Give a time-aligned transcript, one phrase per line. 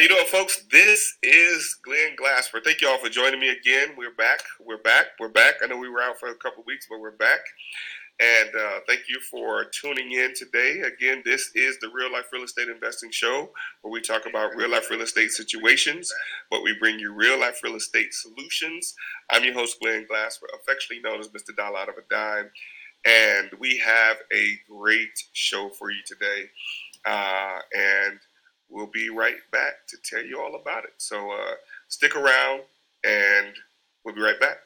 [0.00, 0.64] You doing, folks?
[0.72, 2.60] This is Glen Gaspar.
[2.64, 3.90] Thank you all for joining me again.
[3.98, 4.40] We're back.
[4.58, 5.08] We're back.
[5.20, 5.56] We're back.
[5.62, 7.40] I know we were out for a couple weeks, but we're back.
[8.18, 10.80] And uh, thank you for tuning in today.
[10.80, 13.50] Again, this is the Real Life Real Estate Investing Show,
[13.82, 16.10] where we talk about real life real estate situations,
[16.50, 18.94] but we bring you real life real estate solutions.
[19.30, 21.54] I'm your host, Glen Gaspar, affectionately known as Mr.
[21.54, 22.50] Dollar Out of a Dime.
[23.04, 26.48] And we have a great show for you today.
[27.04, 28.18] Uh, and
[28.70, 30.94] we'll be right back to tell you all about it.
[30.98, 31.54] So uh,
[31.88, 32.62] stick around,
[33.04, 33.54] and
[34.04, 34.58] we'll be right back.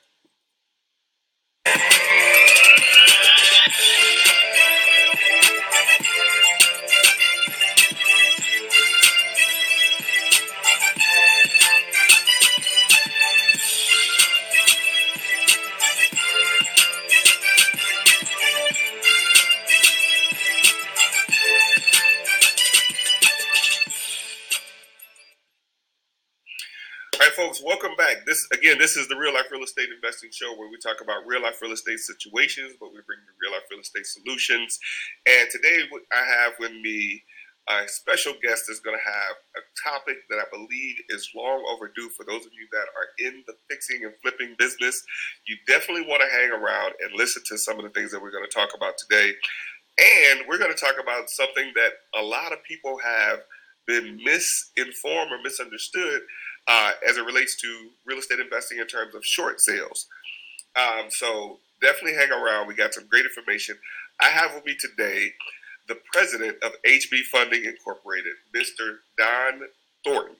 [27.84, 28.24] Welcome back.
[28.24, 31.26] This again, this is the Real Life Real Estate Investing Show where we talk about
[31.26, 34.78] real life real estate situations, but we bring you real life real estate solutions.
[35.28, 37.22] And today, I have with me
[37.68, 42.08] a special guest that's going to have a topic that I believe is long overdue
[42.16, 45.04] for those of you that are in the fixing and flipping business.
[45.46, 48.32] You definitely want to hang around and listen to some of the things that we're
[48.32, 49.28] going to talk about today.
[50.00, 53.40] And we're going to talk about something that a lot of people have
[53.86, 56.22] been misinformed or misunderstood
[56.66, 60.06] uh, as it relates to real estate investing in terms of short sales.
[60.76, 62.66] Um, so definitely hang around.
[62.66, 63.76] We got some great information.
[64.20, 65.32] I have with me today
[65.88, 68.98] the president of HB Funding Incorporated, Mr.
[69.18, 69.60] Don
[70.04, 70.36] Thornton.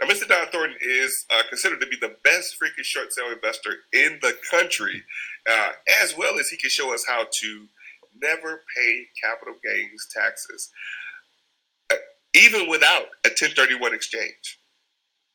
[0.00, 0.26] Now, Mr.
[0.26, 4.36] Don Thornton is uh, considered to be the best freaking short sale investor in the
[4.50, 5.02] country,
[5.50, 5.70] uh,
[6.02, 7.66] as well as he can show us how to
[8.20, 10.70] never pay capital gains taxes,
[11.92, 11.96] uh,
[12.34, 14.55] even without a 1031 exchange.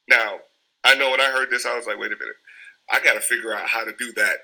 [0.09, 0.39] Now,
[0.83, 2.35] I know when I heard this, I was like, wait a minute,
[2.91, 4.37] I got to figure out how to do that,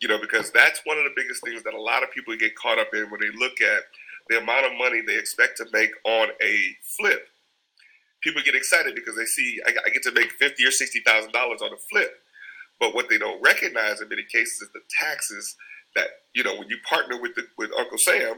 [0.00, 2.56] you know, because that's one of the biggest things that a lot of people get
[2.56, 3.82] caught up in when they look at
[4.28, 7.28] the amount of money they expect to make on a flip.
[8.22, 11.62] People get excited because they see I, get to make fifty or sixty thousand dollars
[11.62, 12.18] on a flip,
[12.78, 15.56] but what they don't recognize in many cases is the taxes
[15.96, 18.36] that you know when you partner with the, with Uncle Sam.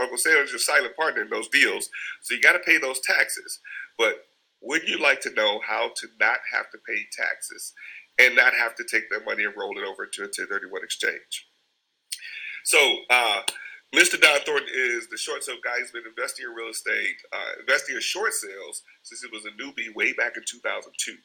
[0.00, 1.90] Uncle Sam is your silent partner in those deals,
[2.22, 3.58] so you got to pay those taxes.
[3.98, 4.24] But
[4.64, 7.74] would you like to know how to not have to pay taxes
[8.18, 11.46] and not have to take that money and roll it over to a 1031 exchange?
[12.64, 12.78] So,
[13.10, 13.42] uh,
[13.94, 14.20] Mr.
[14.20, 15.78] Don Thornton is the short sale guy.
[15.78, 19.54] He's been investing in real estate, uh, investing in short sales since he was a
[19.60, 21.16] newbie way back in 2002.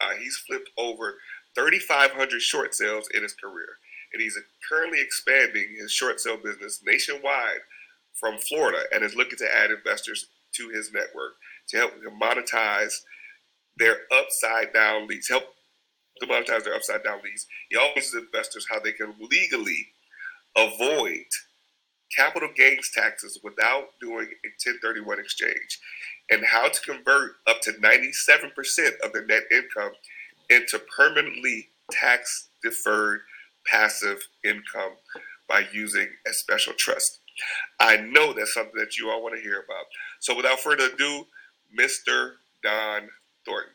[0.00, 1.16] Uh, he's flipped over
[1.54, 3.78] 3,500 short sales in his career,
[4.12, 4.38] and he's
[4.68, 7.64] currently expanding his short sale business nationwide
[8.12, 11.34] from Florida and is looking to add investors to his network
[11.68, 13.02] to help them monetize
[13.76, 15.44] their upside down leads, help
[16.20, 17.46] to monetize their upside down leads.
[17.70, 19.88] He offers investors how they can legally
[20.56, 21.24] avoid
[22.16, 25.80] capital gains taxes without doing a 1031 exchange
[26.30, 28.52] and how to convert up to 97%
[29.02, 29.92] of their net income
[30.50, 33.20] into permanently tax deferred
[33.66, 34.92] passive income
[35.48, 37.20] by using a special trust.
[37.80, 39.86] I know that's something that you all want to hear about.
[40.20, 41.26] So without further ado,
[41.78, 42.32] Mr.
[42.62, 43.08] Don
[43.44, 43.72] Thornton.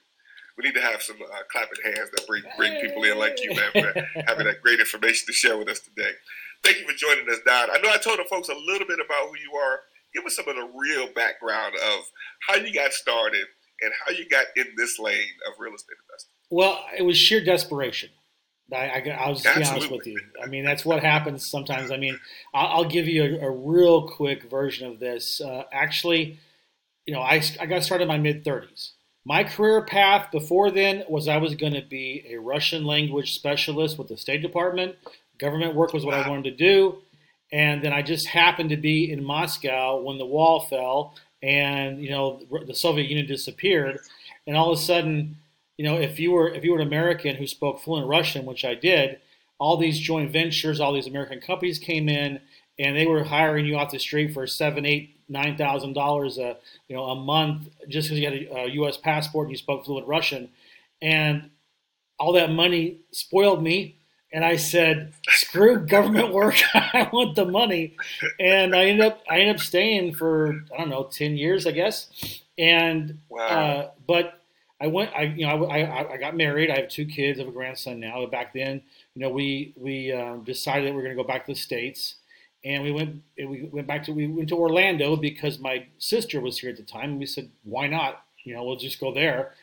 [0.57, 3.53] We need to have some uh, clapping hands that bring bring people in like you,
[3.55, 6.11] man, for having that great information to share with us today.
[6.63, 7.69] Thank you for joining us, Don.
[7.69, 9.81] I know I told the folks a little bit about who you are.
[10.15, 11.99] Give us some of the real background of
[12.47, 13.45] how you got started
[13.81, 16.31] and how you got in this lane of real estate investing.
[16.49, 18.09] Well, it was sheer desperation.
[18.73, 20.19] I, I, I'll just be honest with you.
[20.43, 21.91] I mean, that's what happens sometimes.
[21.91, 22.19] I mean,
[22.53, 25.39] I'll, I'll give you a, a, real quick version of this.
[25.39, 26.39] Uh, actually,
[27.07, 28.91] you know, I, I got started in my mid 30s.
[29.25, 33.97] My career path before then was I was going to be a Russian language specialist
[33.97, 34.95] with the State Department.
[35.39, 36.99] Government work was what I wanted to do.
[37.51, 42.09] And then I just happened to be in Moscow when the wall fell and, you
[42.09, 43.99] know, the Soviet Union disappeared.
[44.45, 45.37] And all of a sudden,
[45.77, 48.65] you know, if you were if you were an American who spoke fluent Russian, which
[48.65, 49.19] I did,
[49.59, 52.39] all these joint ventures, all these American companies came in
[52.79, 56.57] and they were hiring you off the street for seven, eight, nine thousand dollars a
[56.87, 58.97] you know a month just because you had a, a, U.S.
[58.97, 60.49] passport and you spoke fluent Russian,
[61.01, 61.49] and
[62.19, 63.95] all that money spoiled me.
[64.33, 66.55] And I said, "Screw government work!
[66.73, 67.95] I want the money."
[68.39, 71.71] And I ended up I ended up staying for I don't know ten years, I
[71.71, 72.41] guess.
[72.57, 73.47] And wow.
[73.47, 74.41] uh, but
[74.81, 75.11] I went.
[75.15, 76.69] I you know I, I, got married.
[76.69, 77.39] I have two kids.
[77.39, 78.21] I have a grandson now.
[78.21, 78.81] But back then,
[79.15, 81.59] you know, we we um, decided that we are going to go back to the
[81.59, 82.15] states
[82.63, 86.59] and we went we went back to we went to Orlando because my sister was
[86.59, 87.11] here at the time.
[87.11, 88.23] And we said, why not?
[88.43, 89.53] You know, we'll just go there.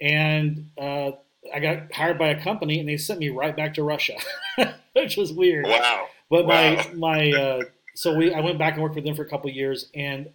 [0.00, 1.12] and uh,
[1.52, 4.16] I got hired by a company, and they sent me right back to Russia,
[4.92, 5.66] which was weird.
[5.66, 6.06] Wow.
[6.30, 6.74] But wow.
[6.74, 7.62] my my uh,
[7.94, 10.30] so we I went back and worked with them for a couple years, and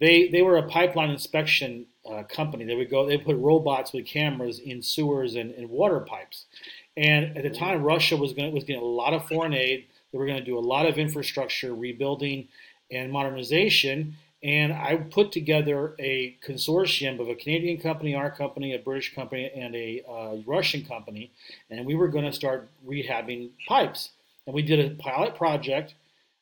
[0.00, 2.64] they they were a pipeline inspection uh, company.
[2.64, 6.46] They would go they put robots with cameras in sewers and, and water pipes.
[6.96, 9.86] And at the time, Russia was going was getting a lot of foreign aid.
[10.18, 12.48] Were going to do a lot of infrastructure rebuilding
[12.90, 14.16] and modernization.
[14.44, 19.50] And I put together a consortium of a Canadian company, our company, a British company,
[19.54, 21.32] and a uh, Russian company.
[21.70, 24.10] And we were going to start rehabbing pipes.
[24.46, 25.94] And we did a pilot project.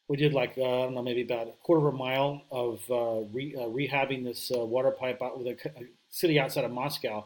[0.08, 2.82] We did like, uh, I don't know, maybe about a quarter of a mile of
[2.90, 6.72] uh, re, uh, rehabbing this uh, water pipe out with a, a city outside of
[6.72, 7.24] Moscow.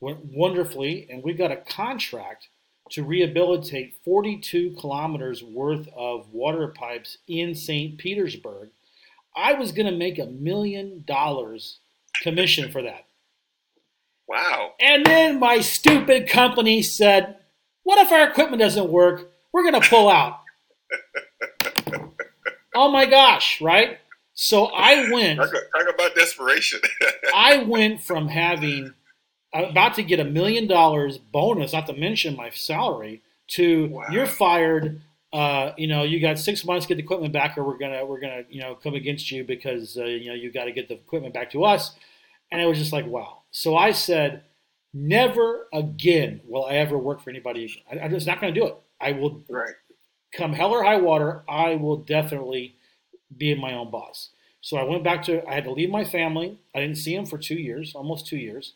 [0.00, 1.08] Went wonderfully.
[1.10, 2.48] And we got a contract
[2.90, 7.98] to rehabilitate 42 kilometers worth of water pipes in St.
[7.98, 8.70] Petersburg.
[9.36, 11.78] I was going to make a million dollars
[12.22, 13.06] commission for that.
[14.28, 14.72] Wow.
[14.80, 17.36] And then my stupid company said,
[17.82, 19.30] What if our equipment doesn't work?
[19.52, 20.40] We're going to pull out.
[22.74, 23.98] oh my gosh, right?
[24.34, 25.38] So I went.
[25.38, 26.80] Talk, talk about desperation.
[27.34, 28.94] I went from having
[29.52, 34.06] about to get a million dollars bonus, not to mention my salary, to wow.
[34.10, 35.00] you're fired.
[35.32, 38.04] Uh, you know, you got six months to get the equipment back, or we're gonna
[38.04, 40.88] we're gonna you know come against you because uh, you know you got to get
[40.88, 41.94] the equipment back to us.
[42.50, 43.42] And it was just like wow.
[43.50, 44.42] So I said,
[44.94, 47.82] never again will I ever work for anybody.
[47.90, 48.76] I, I'm just not going to do it.
[49.00, 49.74] I will right.
[50.32, 51.44] come hell or high water.
[51.48, 52.76] I will definitely
[53.36, 54.30] be my own boss.
[54.60, 55.46] So I went back to.
[55.46, 56.58] I had to leave my family.
[56.74, 58.74] I didn't see him for two years, almost two years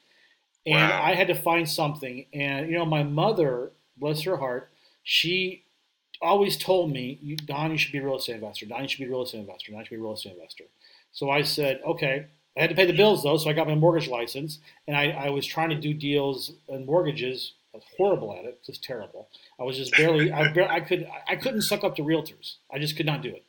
[0.67, 1.03] and wow.
[1.03, 2.26] I had to find something.
[2.32, 4.70] And you know, my mother, bless her heart,
[5.03, 5.64] she
[6.20, 8.67] always told me, "Don, you should be a real estate investor.
[8.67, 9.73] Don, you should be a real estate investor.
[9.73, 10.64] Don, you should be a real estate investor."
[11.12, 12.26] So I said, "Okay."
[12.56, 15.11] I had to pay the bills though, so I got my mortgage license, and I,
[15.11, 17.55] I was trying to do deals and mortgages.
[17.73, 19.29] I was horrible at it, just terrible.
[19.59, 20.31] I was just barely.
[20.31, 21.09] I, I could.
[21.26, 22.56] I couldn't suck up to realtors.
[22.70, 23.44] I just could not do it.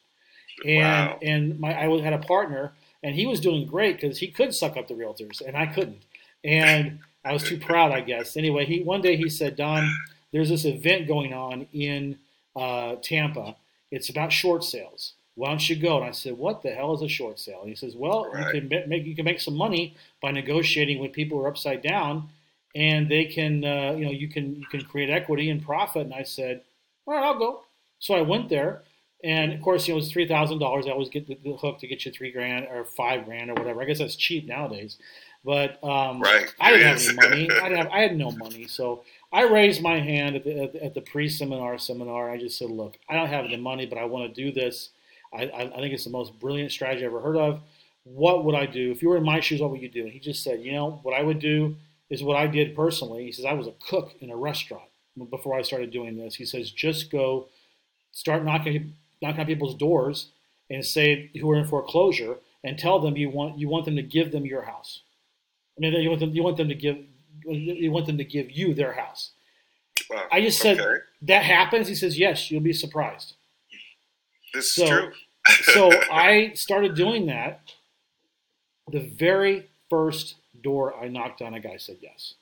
[0.66, 1.20] And wow.
[1.22, 4.78] and my I had a partner, and he was doing great because he could suck
[4.78, 6.04] up the realtors, and I couldn't
[6.44, 8.36] and I was too proud, I guess.
[8.36, 9.90] Anyway, he one day he said, "Don,
[10.32, 12.18] there's this event going on in
[12.56, 13.56] uh, Tampa.
[13.92, 15.14] It's about short sales.
[15.36, 17.70] Why don't you go?" And I said, "What the hell is a short sale?" And
[17.70, 18.54] he says, "Well, right.
[18.54, 22.30] you can make you can make some money by negotiating with people are upside down,
[22.76, 26.14] and they can uh, you know you can you can create equity and profit." And
[26.14, 26.62] I said,
[27.06, 27.64] "All right, I'll go."
[28.00, 28.84] So I went there.
[29.24, 30.86] And of course, you know, it was three thousand dollars.
[30.86, 33.54] I always get the, the hook to get you three grand or five grand or
[33.54, 33.82] whatever.
[33.82, 34.98] I guess that's cheap nowadays.
[35.46, 36.54] But um, right.
[36.60, 37.52] I didn't have any money.
[37.62, 38.66] I, didn't have, I had no money.
[38.68, 42.30] So I raised my hand at the, at the, at the pre-seminar seminar.
[42.30, 44.90] I just said, look, I don't have any money, but I want to do this.
[45.34, 47.60] I, I, I think it's the most brilliant strategy I've ever heard of.
[48.06, 48.92] What would I do?
[48.92, 50.04] If you were in my shoes, what would you do?
[50.04, 51.76] And he just said, you know, what I would do
[52.10, 53.26] is what I did personally.
[53.26, 54.86] He says, I was a cook in a restaurant
[55.30, 56.36] before I started doing this.
[56.36, 57.48] He says, just go
[58.12, 60.30] start knocking, knocking on people's doors
[60.70, 64.02] and say who are in foreclosure and tell them you want, you want them to
[64.02, 65.02] give them your house
[65.78, 66.98] I mean, you want them, you want them to give,
[67.46, 69.32] you want them to give you their house.
[70.10, 70.26] Wow.
[70.32, 71.02] I just said okay.
[71.24, 71.88] that happens.
[71.88, 73.34] He says, yes, you'll be surprised.
[74.54, 75.12] This so, is true.
[75.74, 77.72] so I started doing that.
[78.92, 82.36] The very first door I knocked on, a guy said yes.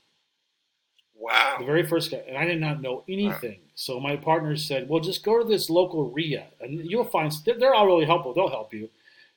[1.16, 1.58] Wow.
[1.60, 3.60] The very first guy, and I did not know anything.
[3.60, 3.72] Wow.
[3.76, 7.76] So my partner said, "Well, just go to this local RIA, and you'll find they're
[7.76, 8.34] all really helpful.
[8.34, 8.90] They'll help you."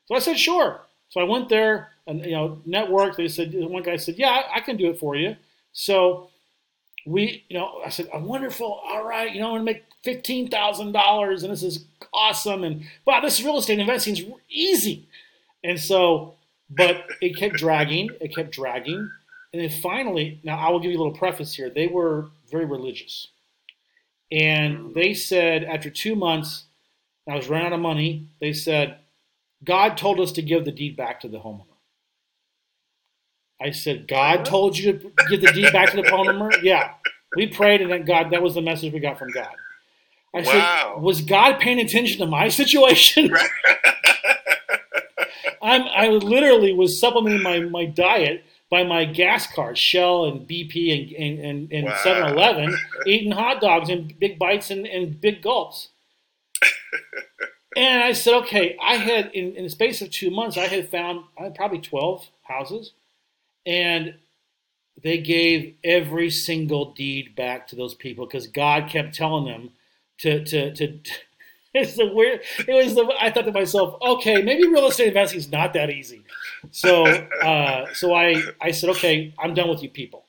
[0.07, 3.17] So I said, "Sure." So I went there and you know network.
[3.17, 5.37] They said one guy said, "Yeah, I, I can do it for you."
[5.73, 6.31] So
[7.07, 8.81] we, you know, I said, "I'm wonderful.
[8.85, 12.83] All right, you know, I'm gonna make fifteen thousand dollars, and this is awesome." And
[13.05, 15.07] wow, this real estate investing is easy.
[15.63, 16.35] And so,
[16.69, 18.11] but it kept dragging.
[18.21, 19.09] It kept dragging,
[19.53, 21.71] and then finally, now I will give you a little preface here.
[21.71, 23.29] They were very religious,
[24.33, 26.65] and they said after two months,
[27.29, 28.31] I was running out of money.
[28.41, 28.99] They said,
[29.65, 31.67] God told us to give the deed back to the homeowner.
[33.61, 36.51] I said, God told you to give the deed back to the homeowner?
[36.63, 36.95] Yeah.
[37.37, 39.57] We prayed, and then God, that was the message we got from God.
[40.35, 40.93] I wow.
[40.95, 43.35] said, was God paying attention to my situation?
[45.63, 51.17] I'm, I literally was supplementing my, my diet by my gas cards, Shell and BP
[51.17, 52.01] and, and, and, wow.
[52.05, 55.89] 7-Eleven, eating hot dogs and big bites and, and big gulps.
[57.77, 60.89] And I said, okay, I had, in, in the space of two months, I had
[60.89, 62.93] found I had probably 12 houses.
[63.67, 64.15] And
[65.03, 69.71] they gave every single deed back to those people because God kept telling them
[70.19, 70.99] to, to, to,
[71.75, 72.41] it's the weird.
[72.69, 73.13] It was the.
[73.21, 76.23] I thought to myself, okay, maybe real estate investing is not that easy.
[76.71, 80.25] So, uh, so I, I said, okay, I'm done with you people.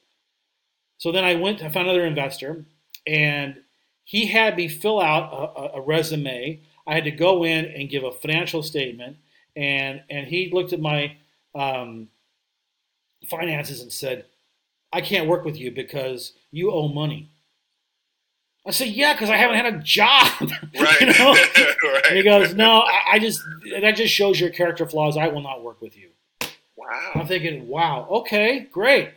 [0.98, 2.66] So then I went, I found another investor,
[3.06, 3.58] and
[4.04, 6.62] he had me fill out a, a, resume.
[6.88, 9.18] I had to go in and give a financial statement,
[9.56, 11.18] and and he looked at my
[11.54, 12.10] um,
[13.28, 14.26] finances and said,
[14.94, 17.30] "I can't work with you because you owe money."
[18.68, 20.32] I said, "Yeah, because I haven't had a job."
[20.78, 21.02] Right.
[21.02, 21.34] you know?
[21.84, 22.06] right.
[22.10, 23.42] And he goes, "No, I, I just
[23.80, 25.18] that just shows your character flaws.
[25.18, 26.10] I will not work with you."
[26.76, 27.12] Wow.
[27.16, 29.10] I'm thinking, "Wow, okay, great."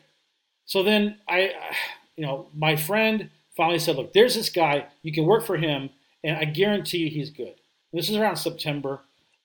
[0.67, 1.53] So then I,
[2.17, 4.87] you know, my friend finally said, "Look, there's this guy.
[5.03, 5.91] You can work for him,
[6.25, 7.55] and I guarantee you he's good."
[7.93, 9.01] This is around September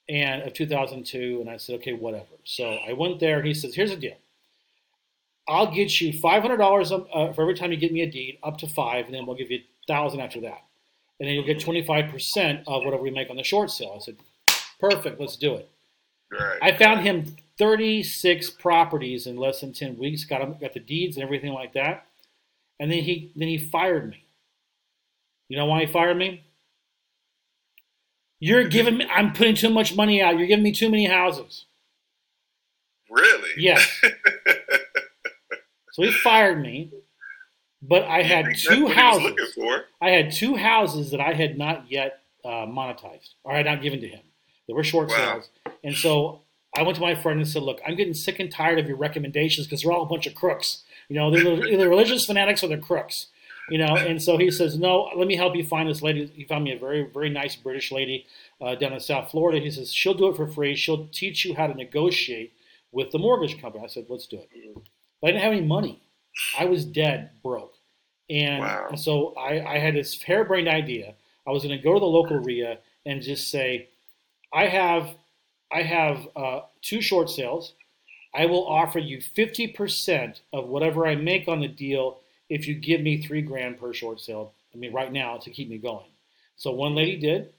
[0.09, 3.75] and of 2002, and I said, "Okay, whatever." So I went there, and he says,
[3.75, 4.17] "Here's the deal.
[5.47, 8.67] I'll get you $500 uh, for every time you get me a deed, up to
[8.67, 10.63] five, and then we'll give you thousand after that,
[11.19, 14.17] and then you'll get 25% of whatever we make on the short sale." I said,
[14.79, 15.69] "Perfect, let's do it."
[16.31, 16.59] Right.
[16.61, 20.23] I found him 36 properties in less than 10 weeks.
[20.23, 22.07] Got him, got the deeds and everything like that,
[22.79, 24.25] and then he then he fired me.
[25.49, 26.43] You know why he fired me?
[28.45, 29.07] You're giving me.
[29.09, 30.37] I'm putting too much money out.
[30.37, 31.63] You're giving me too many houses.
[33.09, 33.51] Really?
[33.57, 34.01] Yes.
[35.93, 36.91] so he fired me,
[37.81, 39.57] but I had two houses.
[40.01, 43.81] I had two houses that I had not yet uh, monetized or I had not
[43.81, 44.23] given to him.
[44.67, 45.15] They were short wow.
[45.15, 45.49] sales,
[45.81, 46.41] and so
[46.75, 48.97] I went to my friend and said, "Look, I'm getting sick and tired of your
[48.97, 50.83] recommendations because they're all a bunch of crooks.
[51.07, 53.27] You know, they're either religious fanatics or they're crooks."
[53.69, 56.43] You know, and so he says, "No, let me help you find this lady." He
[56.43, 58.25] found me a very, very nice British lady
[58.59, 59.59] uh, down in South Florida.
[59.59, 60.75] He says she'll do it for free.
[60.75, 62.53] She'll teach you how to negotiate
[62.91, 63.83] with the mortgage company.
[63.83, 64.49] I said, "Let's do it."
[65.21, 66.01] But I didn't have any money.
[66.59, 67.75] I was dead broke,
[68.29, 68.87] and, wow.
[68.89, 71.13] and so I, I had this harebrained idea.
[71.47, 73.87] I was going to go to the local RIA and just say,
[74.51, 75.15] "I have
[75.73, 77.73] I have uh, two short sales.
[78.35, 82.19] I will offer you 50% of whatever I make on the deal
[82.53, 84.53] if you give me three grand per short sale.
[84.73, 86.05] I mean, right now to keep me going.
[86.55, 87.51] So one lady did,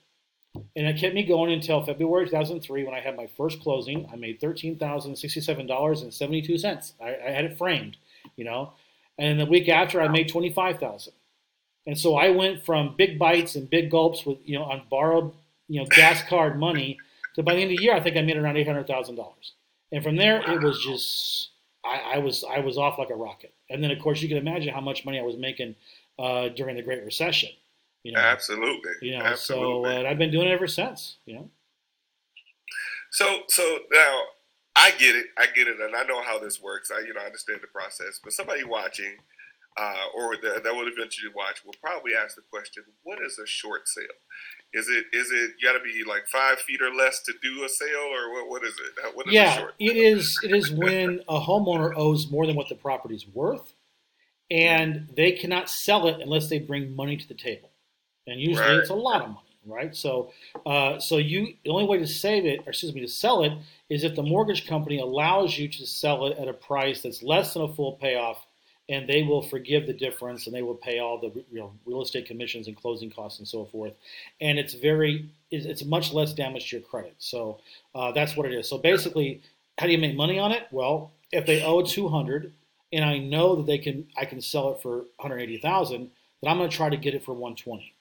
[0.55, 4.09] and it kept me going until February 2003 when I had my first closing.
[4.13, 6.93] I made $13,067.72.
[7.01, 7.97] I, I had it framed,
[8.37, 8.75] you know,
[9.19, 11.13] and the week after I made 25,000.
[11.87, 15.33] And so I went from big bites and big gulps with, you know, on borrowed,
[15.69, 16.99] you know, gas card money
[17.35, 19.17] to by the end of the year, I think I made around eight hundred thousand
[19.17, 19.55] dollars.
[19.91, 21.51] And from there, it was just
[21.85, 23.53] I, I, was I was off like a rocket.
[23.75, 25.75] And then of course you can imagine how much money I was making
[26.19, 27.51] uh, during the Great Recession.
[28.03, 28.93] You know, absolutely.
[29.03, 29.91] You know, absolutely.
[29.91, 31.17] so uh, I've been doing it ever since.
[31.27, 31.51] You know.
[33.11, 34.23] So so now
[34.77, 36.91] I get it, I get it, and I know how this works.
[36.91, 38.21] I you know I understand the process.
[38.23, 39.17] But somebody watching,
[39.79, 43.47] uh, or that, that will eventually watch, will probably ask the question: What is a
[43.47, 44.05] short sale?
[44.75, 47.65] Is it is it you got to be like five feet or less to do
[47.65, 48.51] a sale, or what?
[48.51, 49.15] What is it?
[49.15, 50.37] What is yeah, it is.
[50.43, 53.73] It is when a homeowner owes more than what the property's worth,
[54.51, 57.71] and they cannot sell it unless they bring money to the table,
[58.27, 58.79] and usually right.
[58.79, 59.95] it's a lot of money, right?
[59.95, 60.33] So,
[60.67, 63.53] uh, so you the only way to save it, or excuse me, to sell it
[63.89, 67.55] is if the mortgage company allows you to sell it at a price that's less
[67.55, 68.45] than a full payoff
[68.89, 72.03] and they will forgive the difference and they will pay all the you know, real
[72.03, 73.93] estate commissions and closing costs and so forth.
[74.41, 77.15] And it's very it's much less damage to your credit.
[77.19, 77.61] So
[77.95, 78.69] uh, that's what it is.
[78.69, 79.41] So basically,
[79.79, 80.67] how do you make money on it?
[80.71, 82.53] Well, if they owe 200
[82.93, 86.11] and I know that they can I can sell it for 180,000,
[86.43, 87.95] then I'm going to try to get it for 120.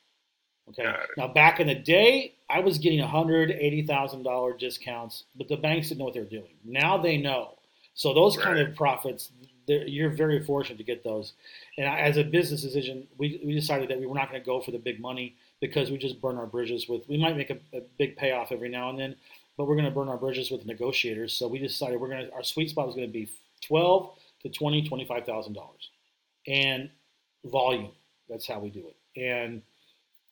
[0.70, 0.92] Okay.
[1.18, 6.06] Now back in the day, I was getting $180,000 discounts, but the banks didn't know
[6.06, 6.56] what they were doing.
[6.64, 7.58] Now they know.
[7.96, 8.46] So those right.
[8.46, 9.32] kind of profits,
[9.68, 11.34] you're very fortunate to get those.
[11.78, 14.62] And as a business decision, we, we decided that we were not going to go
[14.62, 17.08] for the big money because we just burn our bridges with.
[17.08, 19.16] We might make a, a big payoff every now and then,
[19.58, 21.34] but we're going to burn our bridges with negotiators.
[21.34, 23.30] So we decided we're going to our sweet spot was going to be
[23.62, 25.90] twelve to twenty, twenty-five thousand dollars,
[26.48, 26.90] and
[27.46, 27.92] volume.
[28.30, 29.62] That's how we do it, and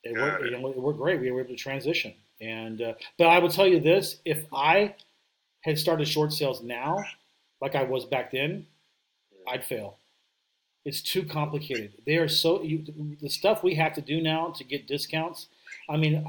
[0.04, 0.44] it worked.
[0.44, 1.20] You know, it worked great.
[1.20, 4.94] We were able to transition, and uh, but I will tell you this: if I
[5.62, 7.02] had started short sales now,
[7.60, 8.66] like I was back then,
[9.46, 9.98] I'd fail.
[10.84, 11.92] It's too complicated.
[12.06, 12.84] They are so you,
[13.20, 15.46] the stuff we have to do now to get discounts.
[15.88, 16.26] I mean,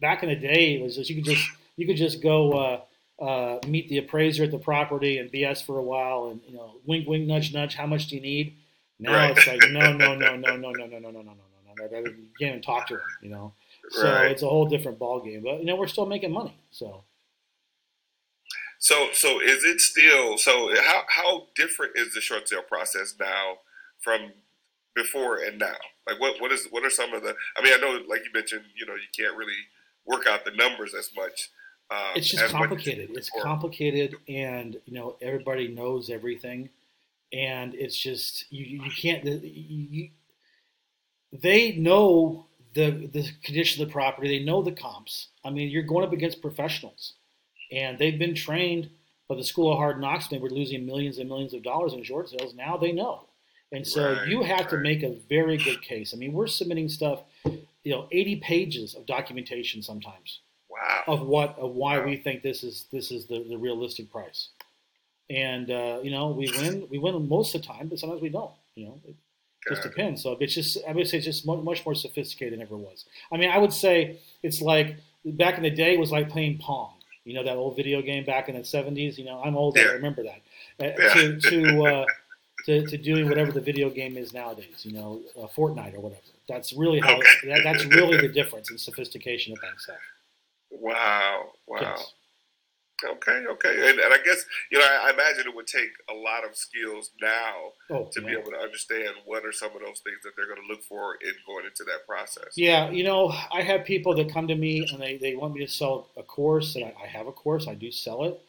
[0.00, 1.44] back in the day, it was just you could just
[1.76, 5.78] you could just go uh, uh, meet the appraiser at the property and BS for
[5.78, 7.74] a while, and you know, wink, wink, nudge, nudge.
[7.74, 8.56] How much do you need?
[9.00, 9.36] Now right.
[9.36, 11.98] it's like no, no, no, no, no, no, no, no, no, no, no, no, no.
[11.98, 13.02] You can't even talk to them.
[13.22, 13.52] You know,
[13.90, 14.30] so right.
[14.30, 15.42] it's a whole different ball game.
[15.42, 16.56] But you know, we're still making money.
[16.70, 17.02] So
[18.78, 20.70] so, so is it still so?
[20.82, 23.58] How how different is the short sale process now
[24.00, 24.32] from
[24.94, 25.76] before and now?
[26.06, 27.34] Like, what what is what are some of the?
[27.56, 29.52] I mean, I know, like you mentioned, you know, you can't really
[30.06, 31.50] work out the numbers as much.
[31.90, 33.10] Um, it's just complicated.
[33.14, 36.68] It's complicated, and you know, everybody knows everything,
[37.32, 39.40] and it's just you you can't you,
[39.90, 40.08] you,
[41.32, 45.28] they know the the condition of the property, they know the comps.
[45.44, 47.14] I mean, you're going up against professionals,
[47.70, 48.90] and they've been trained
[49.28, 50.28] by the School of Hard Knocks.
[50.28, 52.54] And they were losing millions and millions of dollars in short sales.
[52.54, 53.26] Now they know.
[53.70, 54.70] And so right, you have right.
[54.70, 56.14] to make a very good case.
[56.14, 60.40] I mean, we're submitting stuff, you know, 80 pages of documentation sometimes.
[60.70, 61.04] Wow.
[61.06, 62.06] Of what of why wow.
[62.06, 64.48] we think this is this is the, the realistic price.
[65.30, 68.28] And uh, you know, we win we win most of the time, but sometimes we
[68.30, 68.52] don't.
[68.74, 69.16] You know, it
[69.68, 70.22] just depends.
[70.22, 73.04] So it's just I would say it's just much more sophisticated than it ever was.
[73.32, 76.58] I mean, I would say it's like back in the day it was like playing
[76.58, 76.92] Pong.
[77.28, 79.18] You know that old video game back in the 70s.
[79.18, 79.76] You know, I'm old.
[79.76, 79.84] Yeah.
[79.84, 80.40] I remember that.
[80.80, 81.12] Uh, yeah.
[81.12, 82.06] To to uh,
[82.64, 86.22] to, to doing whatever the video game is nowadays, you know, uh, Fortnite or whatever.
[86.48, 87.48] That's really how okay.
[87.48, 89.96] that, that's really the difference in sophistication of bank stuff.
[90.70, 91.78] Wow, wow.
[91.82, 92.12] Yes.
[93.04, 96.14] Okay, okay, and, and I guess you know I, I, imagine it would take a
[96.14, 100.00] lot of skills now oh, to be able to understand what are some of those
[100.00, 102.54] things that they're going to look for in going into that process.
[102.56, 105.64] Yeah, you know, I have people that come to me and they, they want me
[105.64, 108.40] to sell a course, and I, I have a course, I do sell it,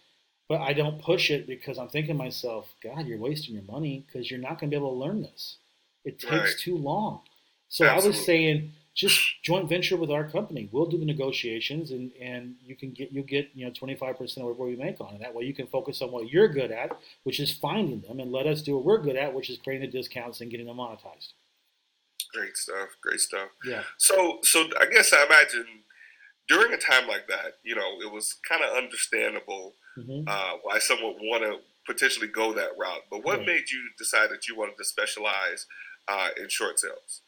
[0.47, 4.05] but I don't push it because I'm thinking to myself, God, you're wasting your money
[4.07, 5.57] because you're not going to be able to learn this.
[6.03, 6.57] It takes right.
[6.57, 7.21] too long.
[7.67, 8.07] So Absolutely.
[8.07, 10.67] I was saying, just joint venture with our company.
[10.73, 14.45] We'll do the negotiations, and, and you can get you get you know 25 percent
[14.45, 15.21] of what we make on it.
[15.21, 16.91] That way, you can focus on what you're good at,
[17.23, 19.89] which is finding them, and let us do what we're good at, which is creating
[19.89, 21.31] the discounts and getting them monetized.
[22.33, 22.89] Great stuff.
[23.01, 23.47] Great stuff.
[23.63, 23.83] Yeah.
[23.97, 25.65] So so I guess I imagine
[26.49, 30.27] during a time like that, you know, it was kind of understandable mm-hmm.
[30.27, 33.03] uh, why someone would want to potentially go that route.
[33.09, 33.47] But what right.
[33.47, 35.67] made you decide that you wanted to specialize
[36.09, 37.21] uh, in short sales?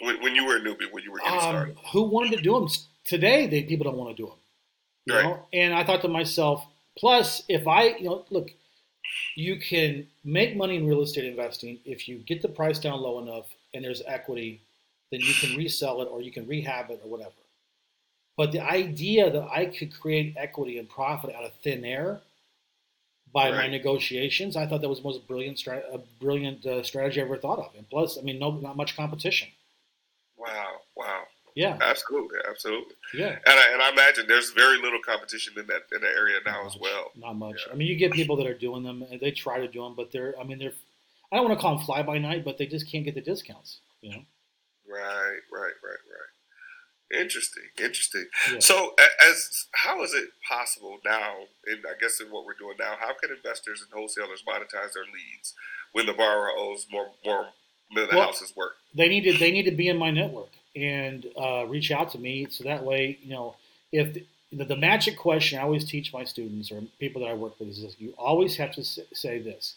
[0.00, 2.42] When, when, you were a newbie, when you were getting um, started, who wanted to
[2.42, 2.68] do them
[3.04, 3.46] today?
[3.46, 4.38] They people don't want to do them,
[5.06, 5.24] you right.
[5.24, 5.46] know.
[5.52, 6.66] And I thought to myself,
[6.98, 8.50] plus, if I, you know, look,
[9.36, 13.20] you can make money in real estate investing if you get the price down low
[13.20, 14.62] enough and there's equity,
[15.10, 17.30] then you can resell it or you can rehab it or whatever.
[18.36, 22.20] But the idea that I could create equity and profit out of thin air
[23.32, 23.56] by right.
[23.56, 25.62] my negotiations, I thought that was the most brilliant,
[26.20, 27.72] brilliant uh, strategy I ever thought of.
[27.76, 29.48] And plus, I mean, no, not much competition.
[30.46, 30.80] Wow!
[30.96, 31.22] Wow!
[31.54, 32.94] Yeah, absolutely, absolutely.
[33.14, 36.38] Yeah, and I, and I imagine there's very little competition in that in that area
[36.44, 37.12] now as well.
[37.16, 37.62] Not much.
[37.66, 37.72] Yeah.
[37.72, 39.94] I mean, you get people that are doing them, and they try to do them,
[39.96, 40.72] but they're, I mean, they're,
[41.32, 43.20] I don't want to call them fly by night, but they just can't get the
[43.20, 43.80] discounts.
[44.00, 44.22] You know.
[44.88, 47.20] Right, right, right, right.
[47.20, 48.26] Interesting, interesting.
[48.52, 48.58] Yeah.
[48.58, 51.34] So, as how is it possible now?
[51.66, 55.04] And I guess in what we're doing now, how can investors and wholesalers monetize their
[55.04, 55.54] leads
[55.92, 57.50] when the borrower owes more more
[57.94, 58.72] the well, house is worth?
[58.94, 62.18] They need to they need to be in my network and uh, reach out to
[62.18, 63.56] me so that way you know
[63.92, 64.18] if
[64.52, 67.68] the, the, magic question I always teach my students or people that I work with
[67.68, 69.74] is this, you always have to say this: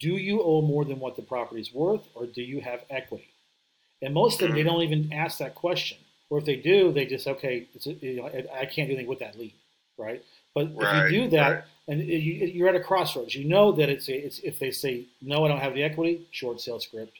[0.00, 3.28] Do you owe more than what the property is worth, or do you have equity?
[4.00, 4.68] And most of them, they mm-hmm.
[4.68, 5.98] don't even ask that question
[6.32, 9.38] or if they do, they just okay, you know, I can't do anything with that
[9.38, 9.52] lead,
[9.98, 10.24] right?
[10.54, 11.64] But right, if you do that, right.
[11.88, 15.04] and you, are at a crossroads, you know that it's, a, it's if they say
[15.20, 17.18] no, I don't have the equity, short sale script.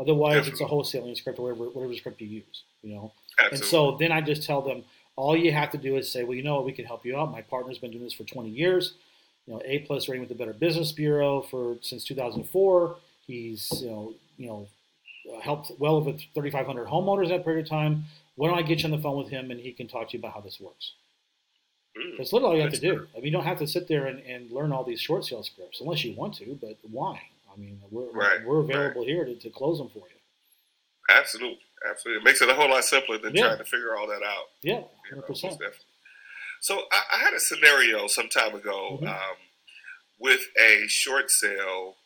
[0.00, 3.12] Otherwise, it's a wholesaling script or whatever, whatever script you use, you know.
[3.38, 3.58] Absolutely.
[3.58, 4.84] And so then I just tell them
[5.16, 7.16] all you have to do is say, well, you know what, we can help you
[7.18, 7.32] out.
[7.32, 8.94] My partner's been doing this for 20 years.
[9.46, 12.96] You know, A plus rating with the Better Business Bureau for since 2004.
[13.26, 14.66] He's you know you know
[15.42, 18.04] helped well over 3,500 homeowners that period of time.
[18.36, 20.12] Why don't I get you on the phone with him and he can talk to
[20.16, 20.92] you about how this works?
[21.96, 23.06] Mm, That's literally all you have to do.
[23.14, 25.42] I mean, you don't have to sit there and, and learn all these short sale
[25.42, 27.20] scripts unless you want to, but why?
[27.58, 29.08] I mean, we're, right, we're available right.
[29.08, 30.18] here to, to close them for you.
[31.10, 31.58] Absolutely.
[31.88, 32.20] Absolutely.
[32.20, 33.46] It makes it a whole lot simpler than yeah.
[33.46, 34.46] trying to figure all that out.
[34.62, 35.60] Yeah, 100%.
[35.60, 35.70] You
[36.60, 39.06] so I, I, had a scenario some time ago mm-hmm.
[39.06, 39.36] um,
[40.18, 41.96] with a short sale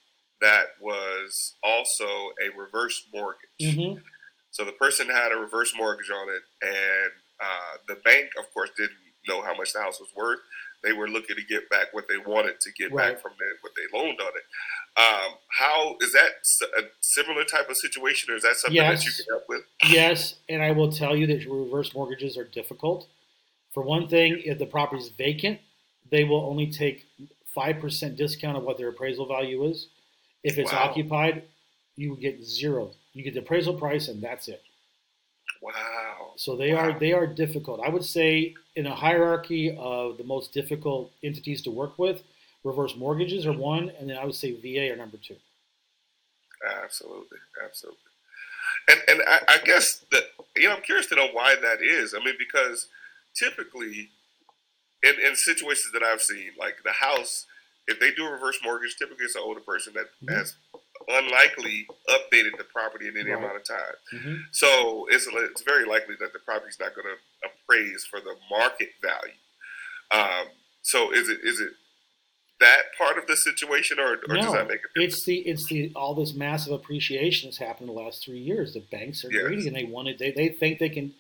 [0.40, 2.04] that was also
[2.42, 3.38] a reverse mortgage.
[3.60, 4.00] Mm-hmm.
[4.50, 8.70] So the person had a reverse mortgage on it, and uh, the bank, of course,
[8.76, 8.92] didn't
[9.26, 10.40] know how much the house was worth.
[10.82, 13.14] They were looking to get back what they wanted to get right.
[13.14, 15.00] back from what they loaned on it.
[15.00, 16.30] Um, how is that
[16.78, 18.98] a similar type of situation, or is that something yes.
[18.98, 19.62] that you can help with?
[19.88, 23.06] Yes, and I will tell you that reverse mortgages are difficult.
[23.72, 25.60] For one thing, if the property is vacant,
[26.10, 27.06] they will only take
[27.54, 29.88] five percent discount of what their appraisal value is.
[30.42, 30.84] If it's wow.
[30.84, 31.44] occupied,
[31.96, 34.62] you get zero you get the appraisal price, and that's it.
[35.62, 36.32] Wow.
[36.36, 36.80] So they wow.
[36.90, 37.80] are they are difficult.
[37.84, 42.22] I would say in a hierarchy of the most difficult entities to work with,
[42.64, 45.36] reverse mortgages are one, and then I would say VA are number two.
[46.82, 47.98] Absolutely, absolutely.
[48.88, 50.24] And and I, I guess that
[50.56, 52.12] you know I'm curious to know why that is.
[52.14, 52.88] I mean, because
[53.34, 54.10] typically
[55.02, 57.46] in, in situations that I've seen, like the house
[57.88, 60.34] if they do a reverse mortgage, typically it's an older person that mm-hmm.
[60.34, 60.54] has
[61.08, 63.38] unlikely updated the property in any right.
[63.38, 63.94] amount of time.
[64.14, 64.34] Mm-hmm.
[64.52, 68.90] So it's it's very likely that the property's not going to appraise for the market
[69.00, 69.38] value.
[70.10, 70.48] Um,
[70.82, 71.70] so is it is it
[72.60, 75.02] that part of the situation, or, or no, does that make it?
[75.02, 78.74] It's the it's the all this massive appreciation that's happened in the last three years.
[78.74, 79.42] The banks are yes.
[79.42, 80.18] greedy and they want it.
[80.18, 81.14] They they think they can.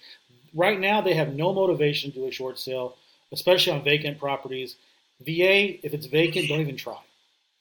[0.54, 2.96] Right now, they have no motivation to do a short sale,
[3.32, 4.76] especially on vacant properties.
[5.20, 6.98] VA, if it's vacant, don't even try.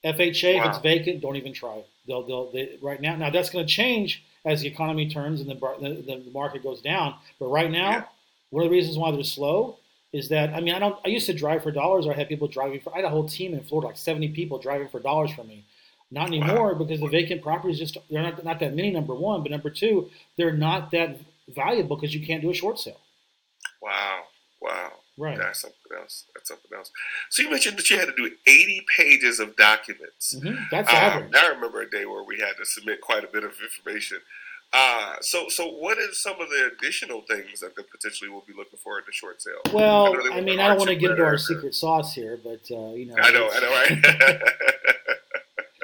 [0.04, 0.62] FHA, wow.
[0.62, 1.88] if it's vacant, don't even try it.
[2.08, 3.16] They'll, they'll, they, right now.
[3.16, 6.82] Now that's going to change as the economy turns and the, the, the market goes
[6.82, 7.16] down.
[7.40, 8.04] But right now, yeah.
[8.50, 9.78] one of the reasons why they're slow
[10.14, 12.28] is that I mean I don't I used to drive for dollars or I had
[12.28, 15.00] people driving for I had a whole team in Florida like 70 people driving for
[15.00, 15.66] dollars for me.
[16.10, 16.80] Not anymore wow.
[16.80, 20.10] because the vacant properties just they're not not that many number one, but number two
[20.38, 23.00] they're not that valuable because you can't do a short sale.
[23.82, 24.24] Wow,
[24.62, 24.92] wow.
[25.22, 25.38] Right.
[25.38, 26.26] That's something else.
[26.34, 26.92] That's something else.
[27.30, 30.34] So you mentioned that you had to do 80 pages of documents.
[30.36, 30.64] Mm-hmm.
[30.72, 31.32] That's um, average.
[31.36, 34.18] I remember a day where we had to submit quite a bit of information.
[34.74, 38.54] Uh, so, so what is some of the additional things that they potentially will be
[38.58, 39.62] looking for in the short sale?
[39.72, 42.62] Well, I, I mean, I don't want to get into our secret sauce here, but
[42.72, 44.42] uh, you know, I know, I know, right?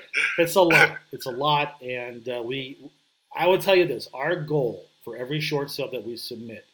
[0.40, 0.98] it's a lot.
[1.12, 2.90] It's a lot, and uh, we.
[3.38, 6.66] I would tell you this: our goal for every short sale that we submit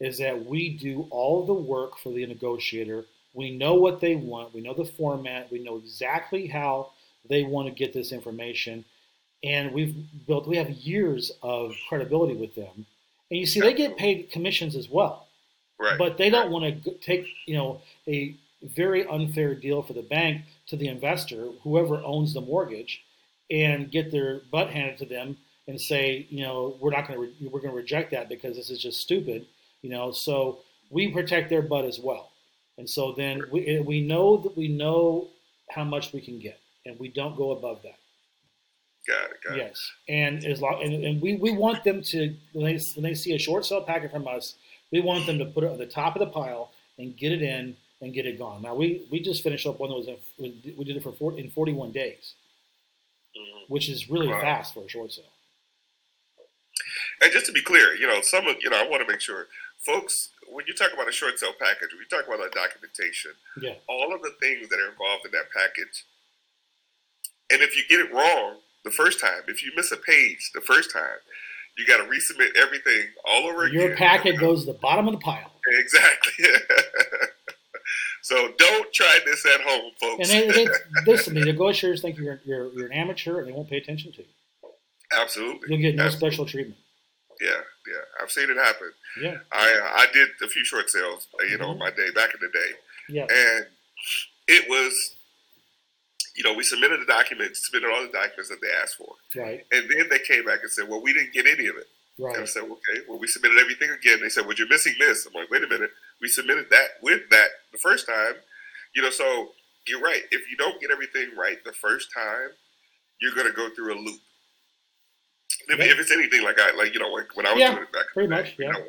[0.00, 3.04] is that we do all the work for the negotiator.
[3.34, 4.54] We know what they want.
[4.54, 5.52] We know the format.
[5.52, 6.90] We know exactly how
[7.28, 8.84] they want to get this information
[9.42, 9.94] and we've
[10.26, 12.86] built we have years of credibility with them
[13.30, 15.26] and you see they get paid commissions as well
[15.78, 20.02] right but they don't want to take you know a very unfair deal for the
[20.02, 23.02] bank to the investor whoever owns the mortgage
[23.50, 25.36] and get their butt handed to them
[25.66, 28.56] and say you know we're not going to re- we're going to reject that because
[28.56, 29.46] this is just stupid
[29.82, 32.30] you know so we protect their butt as well
[32.78, 35.28] and so then we, we know that we know
[35.70, 37.98] how much we can get and we don't go above that
[39.06, 39.36] Got it.
[39.42, 43.02] Got yes, and as long and, and we, we want them to when they when
[43.02, 44.56] they see a short sale packet from us,
[44.92, 47.40] we want them to put it at the top of the pile and get it
[47.40, 48.60] in and get it gone.
[48.60, 50.16] Now we we just finished up one that was in,
[50.76, 52.34] we did it for 40, in 41 days,
[53.34, 53.72] mm-hmm.
[53.72, 54.40] which is really wow.
[54.40, 55.24] fast for a short sale.
[57.22, 59.20] And just to be clear, you know, some of you know, I want to make
[59.20, 59.46] sure
[59.78, 63.32] folks when you talk about a short sale package, when you talk about a documentation,
[63.60, 63.74] yeah.
[63.88, 66.04] all of the things that are involved in that package,
[67.52, 69.42] and if you get it wrong, the first time.
[69.48, 71.18] If you miss a page the first time,
[71.76, 73.80] you got to resubmit everything all over Your again.
[73.88, 75.52] Your packet goes to the bottom of the pile.
[75.66, 76.44] Exactly.
[78.22, 80.30] so don't try this at home, folks.
[80.30, 80.70] And it,
[81.06, 84.18] listen, the negotiators think you're, you're, you're an amateur and they won't pay attention to
[84.18, 84.28] you.
[85.12, 85.68] Absolutely.
[85.68, 86.30] You'll get no Absolutely.
[86.30, 86.78] special treatment.
[87.40, 88.92] Yeah, yeah, I've seen it happen.
[89.20, 91.78] Yeah, I uh, I did a few short sales, you know, mm-hmm.
[91.78, 92.70] my day back in the day.
[93.08, 93.66] Yeah, and
[94.46, 95.16] it was
[96.36, 99.14] you know, we submitted the documents, submitted all the documents that they asked for.
[99.36, 99.66] Right.
[99.72, 101.86] And then they came back and said, well, we didn't get any of it.
[102.18, 102.34] Right.
[102.34, 104.20] And I said, okay, well, we submitted everything again.
[104.22, 105.26] They said, well, you're missing this.
[105.26, 105.90] I'm like, wait a minute.
[106.20, 108.34] We submitted that with that the first time.
[108.94, 109.50] You know, so
[109.86, 110.22] you're right.
[110.30, 112.50] If you don't get everything right the first time,
[113.20, 114.20] you're going to go through a loop.
[115.70, 117.84] If, if, it's anything like I, like, you know, like when I was yeah, doing
[117.84, 118.66] it back pretty much, yeah.
[118.66, 118.84] You know,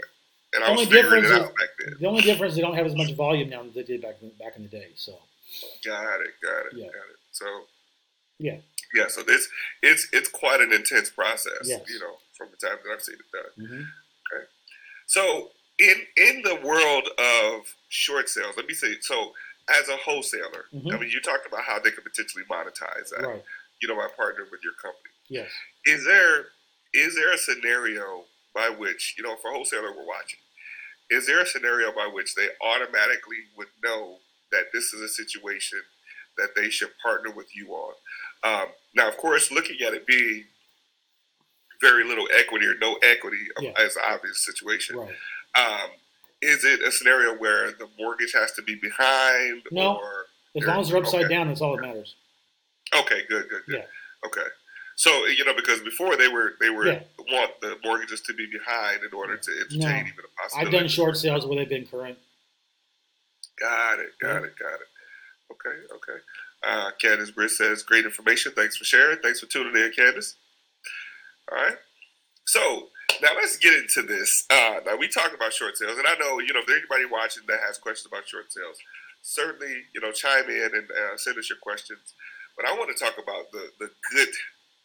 [0.53, 1.95] and I was figuring it out back then.
[1.99, 4.31] The only difference, they don't have as much volume now as they did back in,
[4.39, 4.87] back in the day.
[4.95, 5.17] So.
[5.83, 6.33] Got it.
[6.41, 6.73] Got it.
[6.75, 6.85] Yeah.
[6.85, 7.19] Got it.
[7.31, 7.45] So
[8.39, 8.57] yeah,
[8.93, 9.07] yeah.
[9.07, 9.47] So this
[9.81, 11.63] it's it's quite an intense process.
[11.65, 11.81] Yes.
[11.89, 13.67] You know, from the time that I've seen it done.
[13.67, 13.81] Mm-hmm.
[13.81, 14.45] Okay.
[15.07, 19.33] So in in the world of short sales, let me say so.
[19.69, 20.89] As a wholesaler, mm-hmm.
[20.89, 23.25] I mean, you talked about how they could potentially monetize that.
[23.25, 23.43] Right.
[23.81, 25.13] You know, by partnering with your company.
[25.29, 25.49] Yes.
[25.85, 26.47] Is there
[26.93, 30.39] is there a scenario by which you know, for a wholesaler we're watching,
[31.09, 34.17] is there a scenario by which they automatically would know
[34.51, 35.79] that this is a situation
[36.37, 37.93] that they should partner with you on.
[38.43, 40.45] Um, now, of course, looking at it being
[41.81, 43.71] very little equity or no equity yeah.
[43.77, 44.97] as an obvious situation.
[44.97, 45.09] Right.
[45.55, 45.89] Um,
[46.41, 49.63] is it a scenario where the mortgage has to be behind?
[49.71, 49.95] No.
[49.95, 50.25] Or
[50.55, 51.33] as long as they're upside okay.
[51.33, 52.15] down, that's all that matters.
[52.93, 53.77] Okay, good, good, good.
[53.79, 54.27] Yeah.
[54.27, 54.47] Okay.
[55.01, 56.99] So you know, because before they were they were yeah.
[57.31, 59.89] want the mortgages to be behind in order to entertain no.
[59.89, 60.77] even a possibility.
[60.77, 62.19] I've done short sales where they've been current.
[63.59, 64.09] Got it.
[64.21, 64.47] Got yeah.
[64.47, 64.53] it.
[64.59, 64.89] Got it.
[65.51, 66.19] Okay, okay.
[66.61, 68.51] Uh, Candace Britt says, great information.
[68.55, 69.17] Thanks for sharing.
[69.17, 70.35] Thanks for tuning in, Candace.
[71.51, 71.77] All right.
[72.45, 72.89] So
[73.23, 74.45] now let's get into this.
[74.51, 77.11] Uh, now we talk about short sales, and I know you know if there's anybody
[77.11, 78.77] watching that has questions about short sales,
[79.23, 82.13] certainly you know chime in and uh, send us your questions.
[82.55, 84.29] But I want to talk about the the good,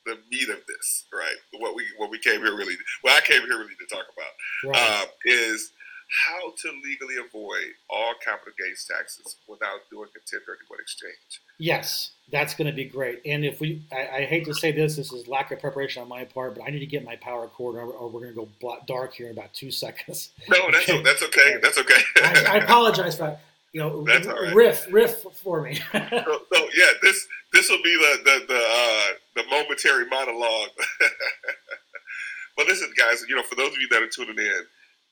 [0.06, 1.36] the meat of this, right?
[1.58, 4.72] What we what we came here really, what I came here really to talk about
[4.72, 5.02] right.
[5.02, 5.72] uh, is
[6.08, 11.42] how to legally avoid all capital gains taxes without doing a 1031 exchange.
[11.58, 13.20] Yes, that's going to be great.
[13.26, 16.08] And if we, I, I, hate to say this, this is lack of preparation on
[16.08, 18.48] my part, but I need to get my power cord, or, or we're going to
[18.60, 20.30] go dark here in about two seconds.
[20.48, 21.02] No, that's okay.
[21.02, 21.56] that's okay.
[21.60, 22.00] That's okay.
[22.22, 23.36] I, I, apologize for
[23.76, 24.54] you know right.
[24.54, 25.74] riff riff for me.
[25.92, 30.70] so, so, yeah, this this will be the the the, uh, the momentary monologue.
[32.56, 34.62] but listen, guys, you know, for those of you that are tuning in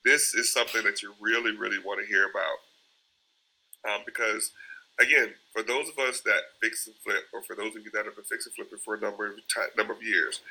[0.05, 3.91] this is something that you really, really want to hear about.
[3.91, 4.51] Um, because,
[4.99, 8.05] again, for those of us that fix and flip, or for those of you that
[8.05, 10.41] have been fixing flipping for a number of time, number of years,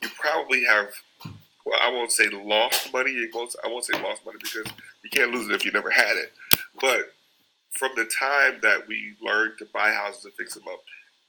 [0.00, 0.88] you probably have.
[1.66, 3.28] Well, I won't say lost money.
[3.34, 4.72] Won't, I won't say lost money because
[5.04, 6.32] you can't lose it if you never had it.
[6.80, 7.12] But
[7.72, 10.80] from the time that we learned to buy houses and fix them up,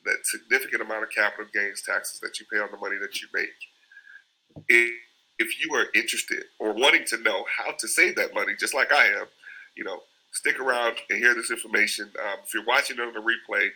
[0.06, 3.28] that significant amount of capital gains taxes that you pay on the money that you
[3.34, 3.50] make,
[4.68, 4.94] it
[5.40, 8.92] if you are interested or wanting to know how to save that money, just like
[8.92, 9.26] I am,
[9.76, 10.02] you know,
[10.32, 12.10] stick around and hear this information.
[12.20, 13.70] Um, if you're watching it on the replay,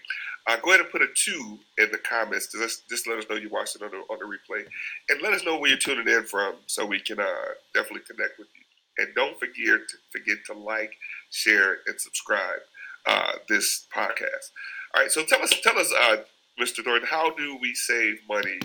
[0.48, 2.52] uh, go ahead and put a two in the comments.
[2.52, 4.64] Just, just let us know you watched it on the, on the replay.
[5.10, 7.26] And let us know where you're tuning in from so we can uh,
[7.74, 8.64] definitely connect with you.
[8.98, 9.56] And don't forget
[9.90, 10.94] to, forget to like,
[11.36, 12.62] share, and subscribe
[13.06, 14.52] uh, this podcast.
[14.94, 16.18] All right, so tell us, tell us, uh,
[16.60, 16.84] Mr.
[16.84, 18.60] Thornton, how do we save money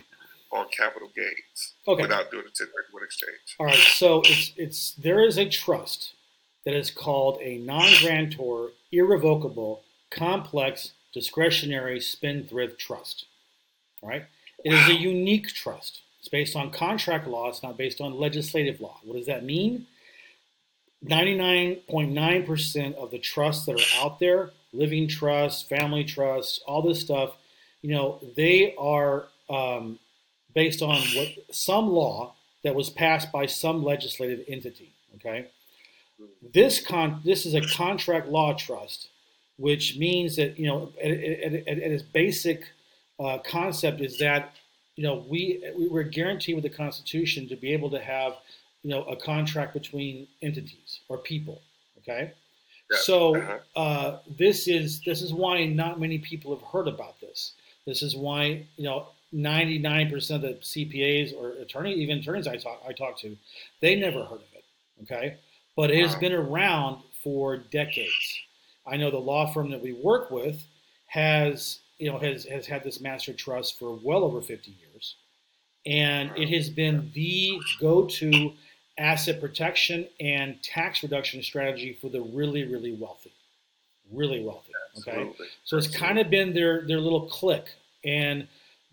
[0.53, 2.03] on capital gains okay.
[2.03, 3.57] without doing a 1031 exchange.
[3.59, 6.15] All right, so it's it's there is a trust
[6.65, 13.27] that is called a non-grantor, irrevocable, complex, discretionary spendthrift trust.
[14.03, 14.25] All right,
[14.65, 14.81] it wow.
[14.83, 16.01] is a unique trust.
[16.19, 17.49] It's based on contract law.
[17.49, 18.99] It's not based on legislative law.
[19.05, 19.87] What does that mean?
[21.05, 27.37] 99.9% of the trusts that are out there, living trusts, family trusts, all this stuff,
[27.83, 29.99] you know, they are um,
[30.55, 34.93] based on what some law that was passed by some legislative entity.
[35.17, 35.47] Okay,
[36.53, 39.09] this con this is a contract law trust,
[39.57, 42.65] which means that you know at, at, at, at its basic
[43.19, 44.55] uh, concept is that
[44.97, 48.35] you know we we're guaranteed with the Constitution to be able to have
[48.83, 51.63] you know a contract between entities or people.
[51.99, 52.33] Okay.
[53.03, 53.59] So uh-huh.
[53.77, 57.53] uh, this is this is why not many people have heard about this.
[57.87, 62.83] This is why you know 99% of the CPAs or attorney, even attorneys I talk,
[62.87, 63.37] I talk to,
[63.81, 64.65] they never heard of it.
[65.03, 65.37] Okay.
[65.77, 68.41] But it has been around for decades.
[68.87, 70.67] I know the law firm that we work with
[71.07, 75.17] has, you know, has, has had this master trust for well over 50 years.
[75.87, 78.53] And it has been the go-to
[79.01, 83.33] asset protection and tax reduction strategy for the really, really wealthy.
[84.13, 84.73] Really wealthy.
[84.99, 85.11] Okay.
[85.11, 85.47] Absolutely.
[85.65, 87.67] So it's kind of been their, their little click.
[88.05, 88.47] And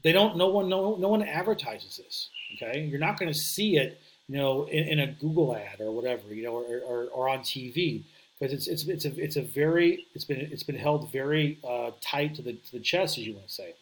[0.03, 0.37] they don't.
[0.37, 0.69] No one.
[0.69, 0.95] No.
[0.95, 2.29] No one advertises this.
[2.55, 2.83] Okay.
[2.83, 3.99] You're not going to see it.
[4.27, 6.33] You know, in, in, a Google ad or whatever.
[6.33, 8.03] You know, or, or, or on TV
[8.39, 11.91] because it's it's it's a it's a very it's been it's been held very uh,
[12.01, 13.73] tight to the to the chest as you want to say.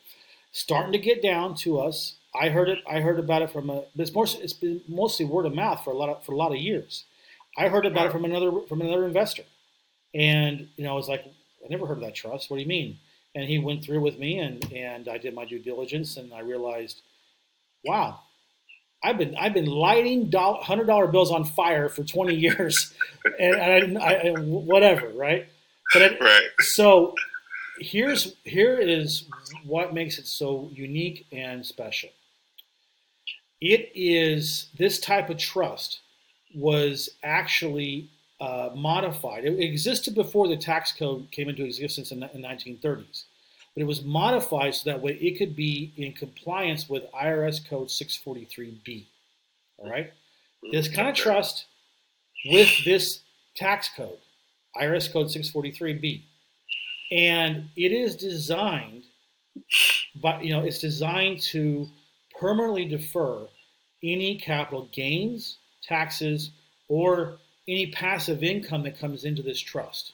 [0.51, 2.15] Starting to get down to us.
[2.39, 2.79] I heard it.
[2.89, 3.83] I heard about it from a.
[3.95, 4.25] It's more.
[4.27, 7.05] It's been mostly word of mouth for a lot of for a lot of years.
[7.57, 9.43] I heard about it from another from another investor,
[10.13, 12.49] and you know, I was like, I never heard of that trust.
[12.49, 12.97] What do you mean?
[13.35, 16.39] and he went through with me and and I did my due diligence and I
[16.39, 17.01] realized,
[17.83, 18.21] wow,
[19.03, 22.93] I've been I've been lighting hundred dollar bills on fire for twenty years,
[23.37, 25.47] and, I, I, whatever, right?
[25.93, 26.47] But right.
[26.59, 27.13] So
[27.79, 29.25] here's here is
[29.65, 32.09] what makes it so unique and special.
[33.61, 36.01] It is this type of trust
[36.53, 39.45] was actually uh, modified.
[39.45, 43.23] It existed before the tax code came into existence in the 1930s,
[43.73, 47.87] but it was modified so that way it could be in compliance with IRS Code
[47.87, 49.05] 643B.
[49.77, 50.11] All right,
[50.71, 51.65] this kind of trust
[52.45, 53.21] with this
[53.55, 54.19] tax code,
[54.79, 56.21] IRS Code 643B,
[57.11, 59.03] and it is designed,
[60.21, 61.89] but you know, it's designed to
[62.39, 63.47] permanently defer
[64.03, 66.51] any capital gains, taxes,
[66.87, 70.13] or any passive income that comes into this trust.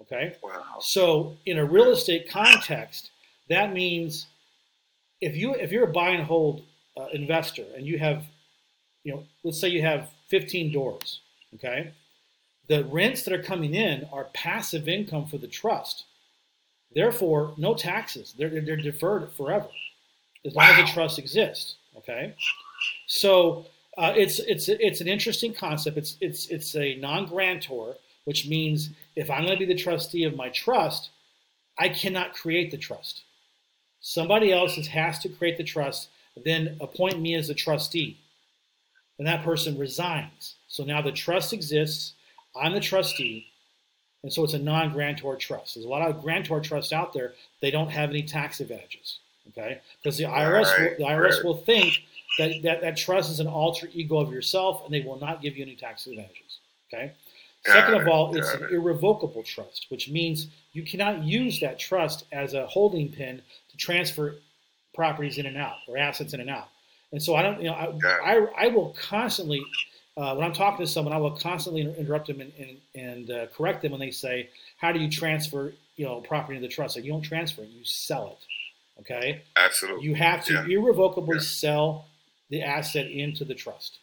[0.00, 0.36] Okay?
[0.42, 0.78] Wow.
[0.80, 3.10] So in a real estate context,
[3.48, 4.26] that means
[5.20, 6.62] if you if you're a buy and hold
[6.96, 8.24] uh, investor and you have,
[9.04, 11.20] you know, let's say you have 15 doors,
[11.54, 11.92] okay?
[12.68, 16.04] The rents that are coming in are passive income for the trust.
[16.94, 18.34] Therefore, no taxes.
[18.36, 19.68] They're, they're deferred forever
[20.46, 20.72] as long wow.
[20.72, 21.76] as the trust exists.
[21.96, 22.34] Okay?
[23.06, 23.66] So
[23.98, 25.96] uh, it's it's it's an interesting concept.
[25.96, 30.36] It's it's it's a non-grantor, which means if I'm going to be the trustee of
[30.36, 31.10] my trust,
[31.78, 33.22] I cannot create the trust.
[34.00, 36.08] Somebody else has to create the trust,
[36.44, 38.18] then appoint me as a trustee,
[39.18, 40.54] and that person resigns.
[40.68, 42.14] So now the trust exists.
[42.56, 43.48] I'm the trustee,
[44.22, 45.74] and so it's a non-grantor trust.
[45.74, 47.34] There's a lot of grantor trusts out there.
[47.60, 49.18] They don't have any tax advantages.
[49.50, 51.44] Okay, because the IRS right, will, the IRS right.
[51.44, 52.02] will think
[52.38, 55.56] that, that that trust is an alter ego of yourself, and they will not give
[55.56, 56.60] you any tax advantages.
[56.92, 57.12] Okay.
[57.64, 61.78] Got Second it, of all, it's an irrevocable trust, which means you cannot use that
[61.78, 64.36] trust as a holding pin to transfer
[64.94, 66.68] properties in and out or assets in and out.
[67.12, 69.62] And so I don't, you know, I, I, I, will constantly,
[70.16, 73.46] uh, when I'm talking to someone, I will constantly interrupt them and, and, and uh,
[73.48, 76.96] correct them when they say, how do you transfer, you know, property to the trust?
[76.96, 78.46] Like, you don't transfer it, you sell it.
[79.00, 79.42] Okay.
[79.56, 80.04] Absolutely.
[80.04, 80.66] You have to yeah.
[80.66, 81.42] irrevocably yeah.
[81.42, 82.06] sell
[82.50, 83.98] the asset into the trust.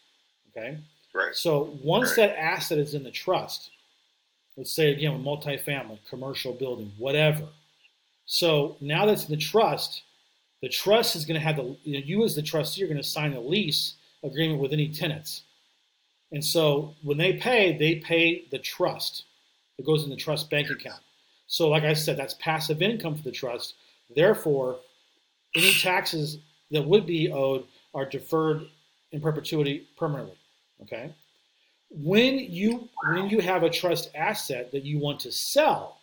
[0.52, 0.78] Okay.
[1.14, 1.36] Right.
[1.36, 2.30] So once right.
[2.30, 3.72] that asset is in the trust,
[4.56, 7.44] let's say again, a multifamily, commercial building, whatever.
[8.26, 10.04] So now that's in the trust,
[10.62, 12.98] the trust is going to have the you, know, you as the trustee are going
[12.98, 15.44] to sign a lease agreement with any tenants.
[16.32, 19.24] And so when they pay, they pay the trust.
[19.78, 21.02] It goes in the trust bank account.
[21.46, 23.76] So like I said, that's passive income for the trust.
[24.14, 24.80] Therefore,
[25.56, 26.40] any taxes
[26.72, 28.68] that would be owed are deferred
[29.12, 30.38] in perpetuity permanently.
[30.82, 31.14] Okay.
[31.90, 36.00] When you when you have a trust asset that you want to sell,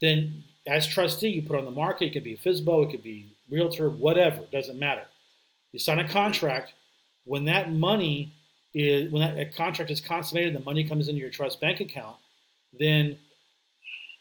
[0.00, 2.06] then as trustee, you put on the market.
[2.06, 4.42] It could be a FSBO, it could be realtor, whatever.
[4.52, 5.04] Doesn't matter.
[5.72, 6.74] You sign a contract.
[7.24, 8.32] When that money
[8.74, 12.16] is when that contract is consummated, the money comes into your trust bank account.
[12.78, 13.18] Then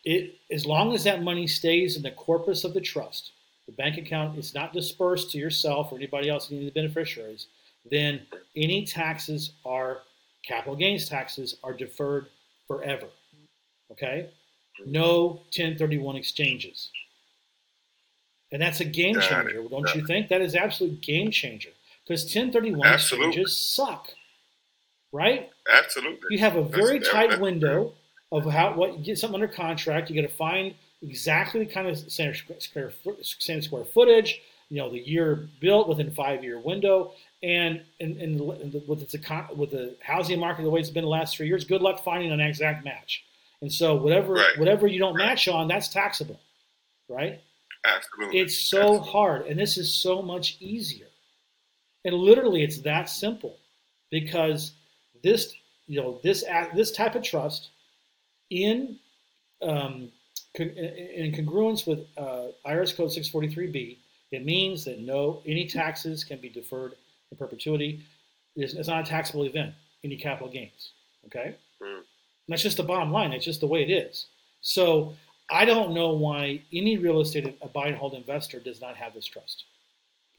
[0.06, 3.32] it as long as that money stays in the corpus of the trust,
[3.66, 7.48] the bank account is not dispersed to yourself or anybody else, any of the beneficiaries,
[7.90, 8.22] then
[8.56, 10.00] any taxes are
[10.44, 12.28] capital gains taxes are deferred
[12.68, 13.08] forever.
[13.92, 14.30] Okay?
[14.86, 16.90] No 1031 exchanges.
[18.52, 20.28] And that's a game changer, don't you think?
[20.28, 21.70] That is absolute game changer.
[22.04, 23.28] Because 1031 Absolutely.
[23.28, 24.10] exchanges suck.
[25.14, 25.50] Right?
[25.72, 26.20] Absolutely.
[26.32, 27.94] You have a very that's, tight that's window
[28.32, 30.10] of how what you get something under contract.
[30.10, 34.90] You got to find exactly the kind of standard square, standard square footage, you know,
[34.90, 37.14] the year built within five year window.
[37.44, 41.36] And, and, and with, the, with the housing market the way it's been the last
[41.36, 43.24] three years, good luck finding an exact match.
[43.62, 44.58] And so whatever right.
[44.58, 46.40] whatever you don't match on, that's taxable,
[47.08, 47.40] right?
[47.86, 48.40] Absolutely.
[48.40, 49.12] It's so Absolutely.
[49.12, 51.08] hard, and this is so much easier.
[52.04, 53.58] And literally, it's that simple,
[54.10, 54.72] because
[55.24, 55.54] this
[55.86, 57.70] you know this this type of trust
[58.50, 58.98] in
[59.62, 60.12] um,
[60.56, 63.98] in congruence with uh, IRS Code 643B,
[64.32, 66.94] it means that no any taxes can be deferred
[67.32, 68.04] in perpetuity.
[68.56, 69.74] It's, it's not a taxable event.
[70.04, 70.92] Any capital gains.
[71.28, 71.56] Okay.
[71.82, 72.02] Mm
[72.52, 73.34] that's just the bottom line.
[73.34, 74.28] It's just the way it is.
[74.62, 75.14] So
[75.50, 79.14] I don't know why any real estate a buy and hold investor does not have
[79.14, 79.66] this trust.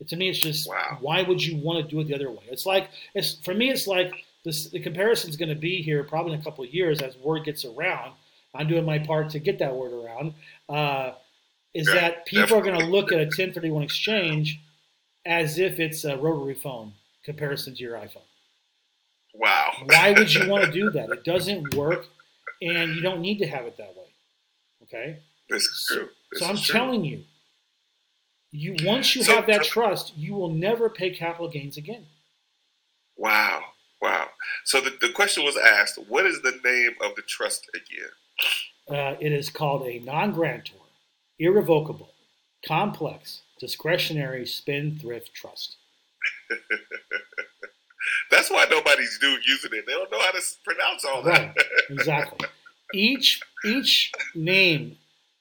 [0.08, 0.98] To me, it's just wow.
[1.00, 2.42] why would you want to do it the other way?
[2.50, 3.70] It's like it's for me.
[3.70, 4.12] It's like
[4.44, 4.68] this.
[4.68, 7.44] The comparison is going to be here probably in a couple of years as word
[7.44, 8.12] gets around.
[8.54, 10.34] I'm doing my part to get that word around.
[10.68, 11.12] Uh,
[11.74, 12.70] is yeah, that people definitely.
[12.70, 14.60] are going to look at a 1031 exchange
[15.24, 16.92] as if it's a rotary phone
[17.24, 18.26] comparison to your iPhone.
[19.34, 19.72] Wow.
[19.86, 21.10] Why would you want to do that?
[21.10, 22.06] It doesn't work,
[22.60, 24.02] and you don't need to have it that way.
[24.82, 25.18] Okay.
[25.48, 26.08] This is true.
[26.30, 26.72] This so I'm true.
[26.72, 27.24] telling you,
[28.50, 32.06] you once you so, have that trust, you will never pay capital gains again.
[33.16, 33.62] Wow.
[34.02, 34.28] Wow.
[34.64, 38.10] So the, the question was asked, what is the name of the trust again?
[38.92, 40.76] Uh, it is called a non-grantor,
[41.38, 42.12] irrevocable,
[42.66, 45.76] complex, discretionary spendthrift trust.
[48.30, 49.86] That's why nobody's doing using it.
[49.86, 51.54] They don't know how to pronounce all that.
[51.56, 51.66] Right.
[51.90, 52.48] exactly.
[52.92, 54.98] Each each name,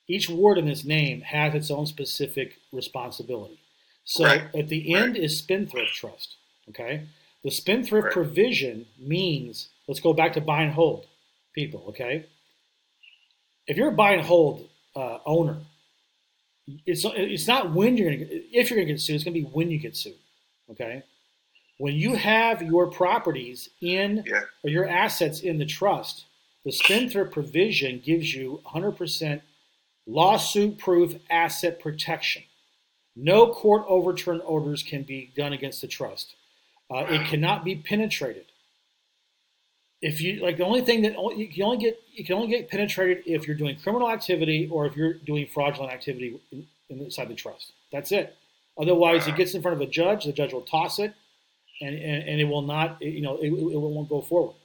[0.07, 3.59] each word in this name has its own specific responsibility.
[4.05, 4.43] So right.
[4.55, 5.23] at the end right.
[5.23, 6.35] is spendthrift trust.
[6.69, 7.07] Okay.
[7.43, 11.07] The spendthrift provision means let's go back to buy and hold
[11.53, 11.83] people.
[11.89, 12.25] Okay.
[13.67, 15.57] If you're a buy and hold uh, owner,
[16.85, 19.15] it's it's not when you're gonna get, if you're gonna get sued.
[19.15, 20.15] It's gonna be when you get sued.
[20.69, 21.03] Okay
[21.81, 24.41] when you have your properties in yeah.
[24.63, 26.25] or your assets in the trust,
[26.63, 29.41] the spendthrift provision gives you 100%
[30.05, 32.43] lawsuit proof asset protection.
[33.15, 36.35] No court overturn orders can be done against the trust.
[36.93, 38.50] Uh, it cannot be penetrated.
[40.01, 42.69] If you like, the only thing that you can only get you can only get
[42.69, 46.39] penetrated if you're doing criminal activity or if you're doing fraudulent activity
[46.89, 47.73] inside the trust.
[47.91, 48.35] That's it.
[48.79, 50.25] Otherwise, it gets in front of a judge.
[50.25, 51.13] The judge will toss it
[51.81, 54.55] and, and, and it will not, you know, it, it won't go forward.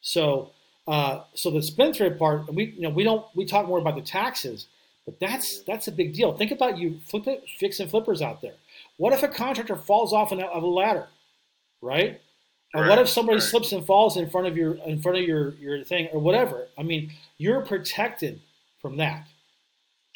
[0.00, 0.50] So,
[0.86, 4.02] uh, so the spendthrift part, we, you know, we don't, we talk more about the
[4.02, 4.66] taxes,
[5.04, 6.36] but that's that's a big deal.
[6.36, 8.54] Think about you flip it, fix and flippers out there.
[8.98, 11.08] What if a contractor falls off of a ladder,
[11.80, 12.20] right?
[12.74, 13.42] Or right, what if somebody right.
[13.42, 16.68] slips and falls in front of your in front of your your thing or whatever?
[16.76, 18.40] I mean, you're protected
[18.80, 19.26] from that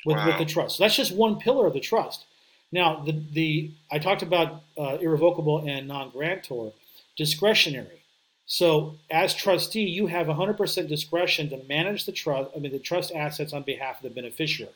[0.05, 0.27] with, wow.
[0.27, 0.77] with the trust.
[0.77, 2.25] So that's just one pillar of the trust.
[2.71, 6.73] Now, the the I talked about uh, irrevocable and non-grantor,
[7.17, 8.03] discretionary.
[8.45, 12.51] So, as trustee, you have 100% discretion to manage the trust.
[12.55, 14.73] I mean, the trust assets on behalf of the beneficiary.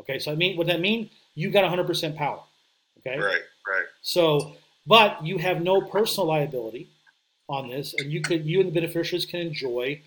[0.00, 1.10] Okay, so I mean, what that mean?
[1.34, 2.40] You got 100% power.
[2.98, 3.18] Okay.
[3.18, 3.42] Right.
[3.68, 3.84] Right.
[4.02, 4.56] So,
[4.86, 6.88] but you have no personal liability
[7.50, 10.00] on this, and you could you and the beneficiaries can enjoy,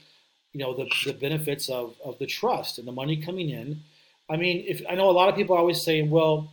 [0.54, 3.82] you know, the, the benefits of of the trust and the money coming in.
[4.30, 6.52] I mean, if I know a lot of people always say, well,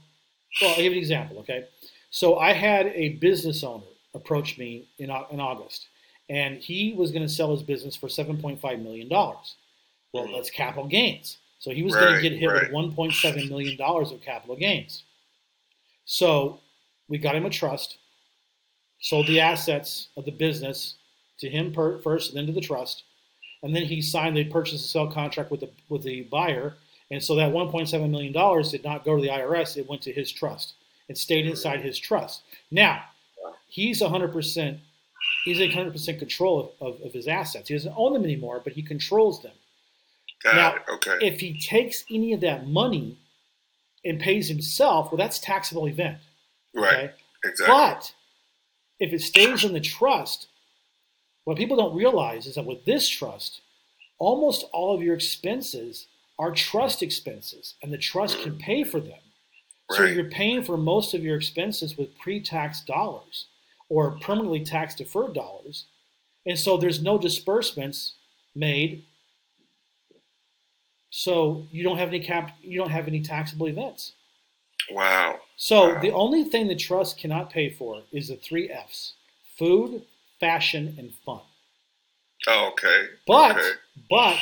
[0.60, 1.38] well, I'll give you an example.
[1.38, 1.66] Okay,
[2.10, 3.84] so I had a business owner
[4.14, 5.88] approach me in in August,
[6.28, 9.56] and he was going to sell his business for seven point five million dollars.
[10.12, 10.34] Well, mm-hmm.
[10.34, 11.38] that's capital gains.
[11.60, 12.72] So he was right, going to get hit right.
[12.72, 15.04] with $1.7 million of capital gains.
[16.06, 16.60] So
[17.06, 17.98] we got him a trust,
[19.00, 20.96] sold the assets of the business
[21.38, 23.04] to him per, first, and then to the trust,
[23.62, 26.74] and then he signed the purchase and sell contract with the with the buyer.
[27.12, 30.12] And so that 1.7 million dollars did not go to the IRS; it went to
[30.12, 30.74] his trust.
[31.08, 32.42] It stayed inside his trust.
[32.70, 33.02] Now
[33.68, 34.78] he's 100 percent.
[35.44, 37.68] He's in 100 percent control of, of, of his assets.
[37.68, 39.52] He doesn't own them anymore, but he controls them.
[40.42, 40.82] Got now, it.
[40.94, 41.26] okay.
[41.26, 43.18] if he takes any of that money
[44.04, 46.18] and pays himself, well, that's taxable event.
[46.74, 46.94] Right.
[46.94, 47.12] Okay?
[47.44, 47.74] Exactly.
[47.74, 48.12] But
[49.00, 50.46] if it stays in the trust,
[51.44, 53.62] what people don't realize is that with this trust,
[54.18, 56.06] almost all of your expenses
[56.38, 58.58] are trust expenses, and the trust can mm.
[58.60, 59.18] pay for them.
[59.90, 63.46] So you're paying for most of your expenses with pre-tax dollars
[63.88, 65.86] or permanently tax deferred dollars.
[66.46, 68.14] And so there's no disbursements
[68.54, 69.04] made
[71.10, 72.56] so you don't have any cap.
[72.62, 74.12] You don't have any taxable events.
[74.90, 75.40] Wow.
[75.56, 76.00] So wow.
[76.00, 79.14] the only thing the trust cannot pay for is the three F's:
[79.58, 80.02] food,
[80.38, 81.40] fashion, and fun.
[82.48, 83.06] Oh, okay.
[83.26, 83.70] But okay.
[84.08, 84.38] but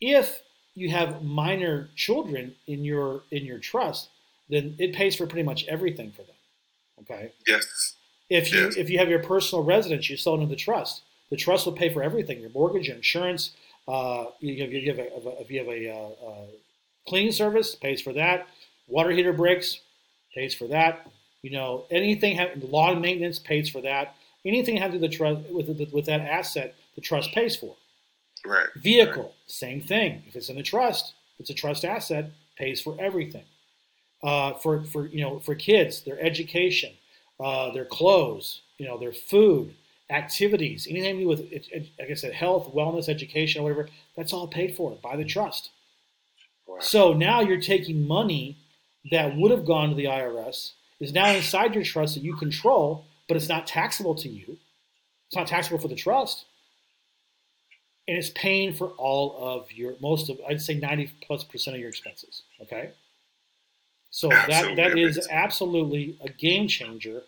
[0.00, 0.42] if
[0.74, 4.08] you have minor children in your in your trust,
[4.48, 6.36] then it pays for pretty much everything for them.
[7.02, 7.32] Okay.
[7.46, 7.94] Yes.
[8.28, 8.76] If you yes.
[8.76, 11.02] if you have your personal residence, you sell into the trust.
[11.30, 13.50] The trust will pay for everything: your mortgage, your insurance,
[13.86, 16.46] uh, you, you have a, if you have a, uh, uh,
[17.08, 18.48] cleaning service, pays for that.
[18.90, 19.80] Water heater breaks,
[20.34, 21.06] pays for that.
[21.42, 24.14] You know, anything having lawn maintenance pays for that.
[24.44, 27.76] Anything having to do the trust with with that asset, the trust pays for.
[28.44, 28.68] Right.
[28.76, 29.32] Vehicle, right.
[29.46, 30.22] same thing.
[30.26, 33.44] If it's in the trust, it's a trust asset, pays for everything.
[34.22, 36.92] Uh, for for you know for kids, their education,
[37.38, 39.74] uh, their clothes, you know their food,
[40.10, 41.52] activities, anything to do with,
[41.98, 45.70] like I said, health, wellness, education, whatever, that's all paid for by the trust.
[46.66, 46.78] Wow.
[46.80, 48.58] So now you're taking money
[49.10, 53.06] that would have gone to the IRS, is now inside your trust that you control,
[53.28, 54.58] but it's not taxable to you.
[55.28, 56.44] It's not taxable for the trust.
[58.08, 61.80] And it's paying for all of your, most of, I'd say 90 plus percent of
[61.80, 62.42] your expenses.
[62.60, 62.90] Okay.
[64.10, 67.22] So that, that is absolutely a game changer.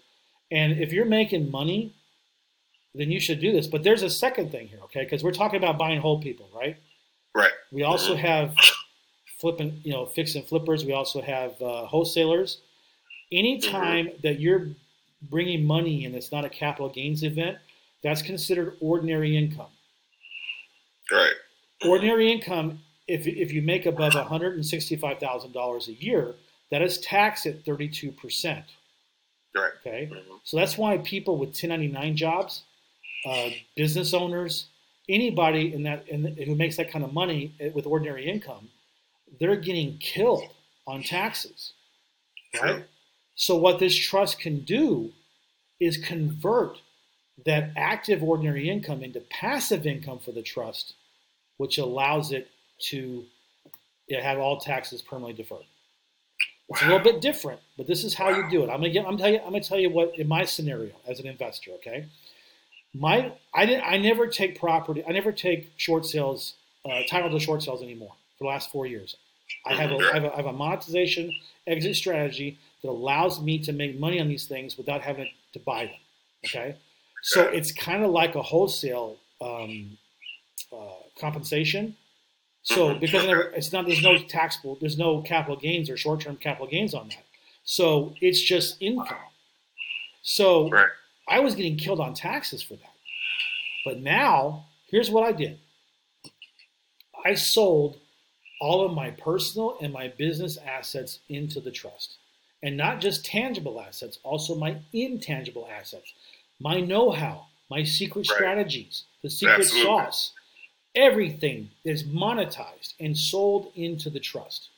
[0.51, 1.95] And if you're making money
[2.95, 3.67] then you should do this.
[3.67, 5.05] But there's a second thing here, okay?
[5.05, 6.77] Because we're talking about buying whole people, right?
[7.35, 7.53] Right.
[7.71, 8.27] We also mm-hmm.
[8.27, 8.55] have
[9.43, 10.85] flipping, you know, fixing flippers.
[10.85, 12.59] We also have uh, wholesalers.
[13.31, 14.21] Anytime mm-hmm.
[14.23, 14.69] that you're
[15.29, 17.59] bringing money in that's not a capital gains event,
[18.03, 19.71] that's considered ordinary income.
[21.11, 21.35] Right.
[21.85, 26.35] Ordinary income, if, if you make above $165,000 a year,
[26.71, 28.63] that is taxed at 32%.
[29.55, 29.73] Right.
[29.81, 30.09] Okay.
[30.11, 30.35] Mm-hmm.
[30.45, 32.63] So that's why people with 1099 jobs
[33.25, 34.67] uh, business owners,
[35.09, 38.69] anybody in that in the, who makes that kind of money eh, with ordinary income,
[39.39, 40.51] they're getting killed
[40.87, 41.73] on taxes,
[42.61, 42.85] right?
[43.35, 45.13] So what this trust can do
[45.81, 46.79] is convert
[47.45, 50.95] that active ordinary income into passive income for the trust,
[51.57, 52.49] which allows it
[52.91, 53.25] to
[54.11, 55.65] have all taxes permanently deferred.
[56.69, 56.89] It's wow.
[56.89, 58.39] a little bit different, but this is how wow.
[58.39, 58.69] you do it.
[58.69, 61.19] I'm gonna get, I'm, tell you, I'm gonna tell you what in my scenario as
[61.19, 61.73] an investor.
[61.73, 62.07] Okay,
[62.95, 66.55] my I didn't I never take property I never take short sales
[66.85, 68.13] uh, title to short sales anymore
[68.43, 69.17] for the last four years.
[69.67, 71.33] I have, a, I, have a, I have a monetization
[71.67, 75.87] exit strategy that allows me to make money on these things without having to buy
[75.87, 75.95] them.
[76.47, 76.77] Okay,
[77.23, 79.97] so it's kind of like a wholesale um,
[80.73, 81.97] uh, compensation.
[82.65, 83.01] So mm-hmm.
[83.01, 83.25] because
[83.55, 87.09] it's not there's no taxable there's no capital gains or short term capital gains on
[87.09, 87.25] that.
[87.63, 89.31] So it's just income.
[90.23, 90.89] So right.
[91.29, 92.95] I was getting killed on taxes for that.
[93.85, 95.59] But now, here's what I did
[97.25, 97.99] I sold
[98.63, 102.19] all of my personal and my business assets into the trust.
[102.63, 106.13] And not just tangible assets, also my intangible assets,
[106.61, 108.37] my know how, my secret right.
[108.37, 109.83] strategies, the secret Absolutely.
[109.83, 110.33] sauce,
[110.95, 114.69] everything is monetized and sold into the trust.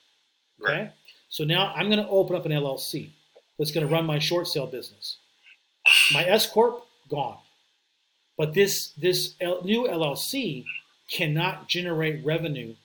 [0.63, 0.91] Okay?
[1.29, 3.11] So now I'm going to open up an LLC
[3.59, 5.19] that's going to run my short sale business.
[6.11, 7.37] My S corp gone.
[8.39, 10.65] But this this L- new LLC
[11.11, 12.77] cannot generate revenue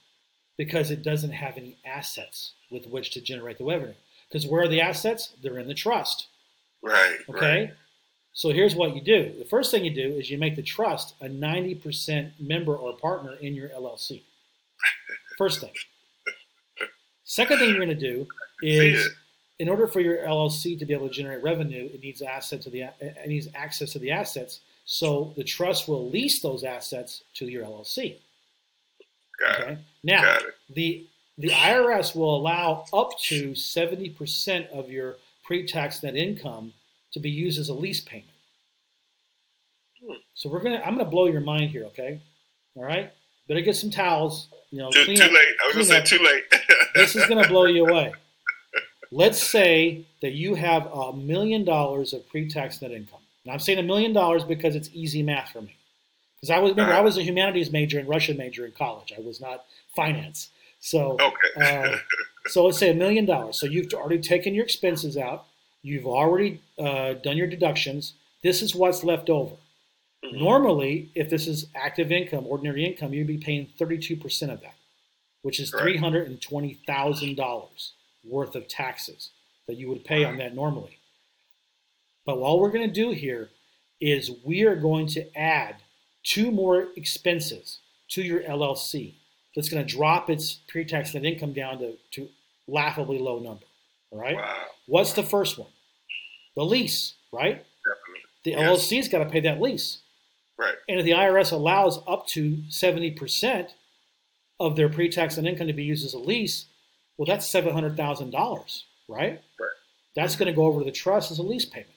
[0.59, 3.93] because it doesn't have any assets with which to generate the revenue.
[4.27, 5.31] Because where are the assets?
[5.41, 6.27] They're in the trust.
[6.83, 7.15] Right.
[7.29, 7.61] Okay.
[7.61, 7.73] Right.
[8.33, 9.33] So here's what you do.
[9.39, 13.35] The first thing you do is you make the trust a 90% member or partner
[13.39, 14.23] in your LLC.
[15.37, 15.71] First thing.
[17.23, 18.27] Second thing you're going to do
[18.61, 19.09] is
[19.59, 22.69] in order for your LLC to be able to generate revenue, it needs access to
[22.69, 24.59] the it needs access to the assets.
[24.83, 28.17] So the trust will lease those assets to your LLC.
[29.39, 29.71] Got okay.
[29.73, 29.79] It.
[30.03, 30.37] Now
[30.69, 31.05] the
[31.37, 35.15] the IRS will allow up to 70% of your
[35.45, 36.73] pre-tax net income
[37.13, 38.27] to be used as a lease payment.
[40.05, 40.15] Hmm.
[40.33, 42.21] So we're gonna I'm gonna blow your mind here, okay?
[42.75, 43.11] All right?
[43.47, 44.47] Better get some towels.
[44.69, 45.55] You know, too, too up, late.
[45.63, 46.43] I was gonna say too late.
[46.95, 48.13] this is gonna blow you away.
[49.11, 53.21] Let's say that you have a million dollars of pre-tax net income.
[53.45, 55.75] Now I'm saying a million dollars because it's easy math for me.
[56.39, 56.93] Because I was remember.
[56.93, 59.11] I was a humanities major and Russian major in college.
[59.15, 59.65] I was not
[59.95, 60.49] finance.
[60.79, 61.35] So okay.
[61.61, 61.97] uh,
[62.47, 63.59] so let's say a million dollars.
[63.59, 65.45] So you've already taken your expenses out.
[65.81, 68.13] You've already uh, done your deductions.
[68.43, 69.55] This is what's left over.
[70.23, 70.39] Mm-hmm.
[70.39, 74.21] Normally, if this is active income, ordinary income, you'd be paying 32%
[74.51, 74.75] of that,
[75.41, 77.91] which is $320,000
[78.25, 79.29] worth of taxes
[79.67, 80.99] that you would pay on that normally.
[82.25, 83.49] But all we're going to do here
[84.01, 85.77] is we are going to add
[86.23, 89.15] two more expenses to your LLC
[89.55, 92.29] that's going to drop its pre-tax net income down to, to
[92.67, 93.65] laughably low number.
[94.11, 94.35] All right.
[94.35, 94.55] Wow.
[94.87, 95.69] What's the first one?
[96.55, 97.63] The lease, right?
[97.85, 98.21] Definitely.
[98.43, 98.87] The yes.
[98.87, 99.99] LLC's got to pay that lease.
[100.57, 100.75] Right.
[100.87, 103.69] And if the IRS allows up to 70%
[104.59, 106.65] of their pre-tax net income to be used as a lease,
[107.17, 109.31] well, that's $700,000, right?
[109.31, 109.41] Right.
[110.15, 111.91] That's going to go over to the trust as a lease payment.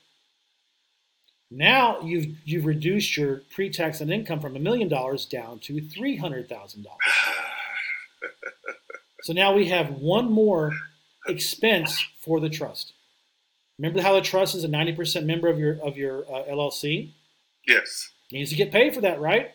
[1.55, 6.17] Now you've you've reduced your pre-tax net income from a million dollars down to three
[6.17, 7.01] hundred thousand dollars.
[9.23, 10.73] so now we have one more
[11.29, 12.95] expense for the trust.
[13.79, 17.13] Remember how the trust is a ninety percent member of your of your uh, LLC?
[17.67, 18.11] Yes.
[18.33, 19.51] Needs to get paid for that, right?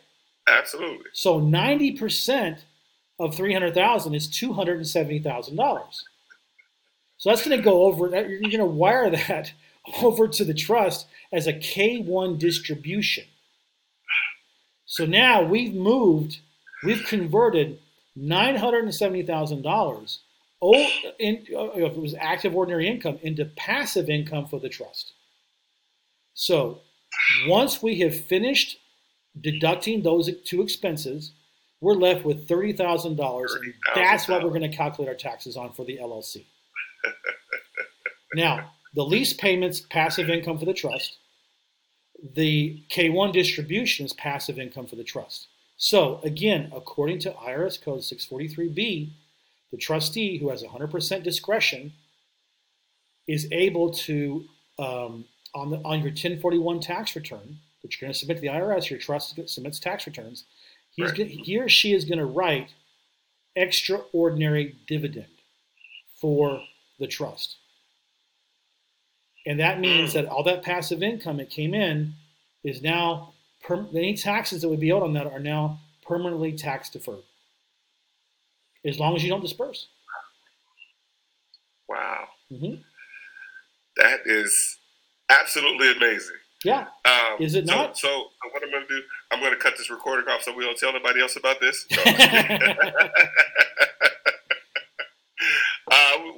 [0.48, 1.06] Absolutely.
[1.14, 2.66] So ninety percent
[3.20, 6.04] of three hundred thousand is two hundred and seventy thousand dollars.
[7.18, 8.08] So that's going to go over.
[8.10, 9.52] You're going to wire that
[10.02, 13.24] over to the trust as a K1 distribution.
[14.86, 16.42] So now we've moved,
[16.84, 17.80] we've converted
[18.18, 20.18] $970,000
[21.20, 25.14] in, uh, if it was active ordinary income into passive income for the trust.
[26.34, 26.82] So
[27.48, 28.80] once we have finished
[29.40, 31.32] deducting those two expenses,
[31.80, 33.48] we're left with $30,000.
[33.94, 36.46] That's what we're going to calculate our taxes on for the LLC.
[38.34, 41.20] now, the lease payments, passive income for the trust.
[42.34, 45.50] The K1 distribution is passive income for the trust.
[45.78, 49.12] So again, according to IRS Code 643B,
[49.72, 51.94] the trustee who has 100% discretion
[53.28, 54.46] is able to,
[54.80, 58.48] um, on, the, on your 1041 tax return that you're going to submit to the
[58.48, 60.46] IRS, your trust submits tax returns,
[60.90, 61.28] he's right.
[61.28, 62.74] he or she is going to write
[63.56, 65.28] extraordinary dividend
[66.20, 66.64] for
[66.98, 67.58] the trust.
[69.48, 72.14] And that means that all that passive income that came in
[72.66, 73.34] is now,
[73.64, 77.24] per, any taxes that would be owed on that are now permanently tax deferred.
[78.84, 79.88] As long as you don't disperse.
[81.88, 82.26] Wow.
[82.52, 82.82] Mm-hmm.
[83.96, 84.78] That is
[85.30, 86.36] absolutely amazing.
[86.66, 86.88] Yeah.
[87.06, 87.98] Um, is it so, not?
[87.98, 90.54] So, so, what I'm going to do, I'm going to cut this recording off so
[90.54, 91.88] we don't tell anybody else about this.
[91.96, 92.04] No,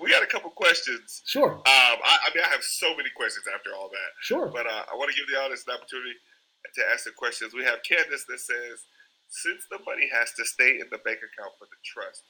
[0.10, 1.22] we got a couple questions.
[1.26, 1.62] Sure.
[1.62, 1.62] Um,
[2.02, 4.12] I, I, mean, I have so many questions after all that.
[4.22, 4.50] Sure.
[4.50, 6.18] But uh, I want to give the audience an opportunity
[6.74, 7.54] to ask the questions.
[7.54, 8.90] We have Candace that says,
[9.30, 12.26] since the money has to stay in the bank account for the trust,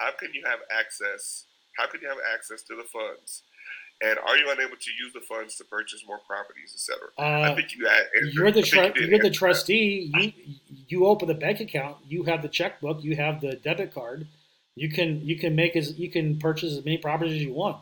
[0.00, 1.44] how can you have access?
[1.76, 3.44] How can you have access to the funds?
[4.00, 7.12] And are you unable to use the funds to purchase more properties, etc.?
[7.18, 7.84] Uh, I think you.
[7.84, 10.12] had, you're the tr- you you're the trustee.
[10.14, 10.32] You
[10.86, 11.98] you open the bank account.
[12.06, 13.02] You have the checkbook.
[13.02, 14.28] You have the debit card
[14.78, 17.78] you can you can make as you can purchase as many properties as you want.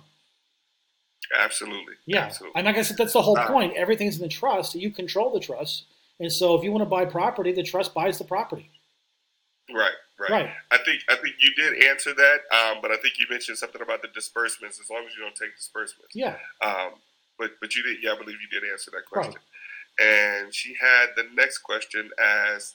[1.36, 1.94] Absolutely.
[2.06, 2.24] Yeah.
[2.24, 2.58] Absolutely.
[2.58, 3.76] And like I said, that's the whole uh, point.
[3.76, 4.74] Everything's in the trust.
[4.74, 5.84] You control the trust.
[6.20, 8.70] And so if you want to buy property, the trust buys the property.
[9.74, 9.90] Right,
[10.20, 10.30] right.
[10.30, 10.50] Right.
[10.70, 13.82] I think I think you did answer that, um, but I think you mentioned something
[13.82, 14.80] about the disbursements.
[14.80, 16.14] As long as you don't take disbursements.
[16.14, 16.36] Yeah.
[16.62, 16.92] Um,
[17.38, 17.96] but but you did.
[18.02, 19.40] Yeah, I believe you did answer that question.
[20.00, 22.74] and she had the next question as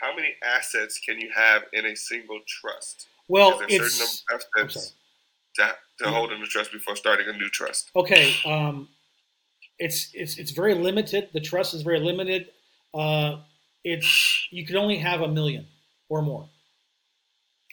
[0.00, 3.06] how many assets can you have in a single trust?
[3.32, 4.92] Well, it's assets
[5.56, 7.90] to, to hold in the trust before starting a new trust.
[7.96, 8.90] Okay, um,
[9.78, 11.30] it's it's it's very limited.
[11.32, 12.48] The trust is very limited.
[12.92, 13.38] Uh,
[13.84, 15.66] it's you can only have a million
[16.10, 16.46] or more.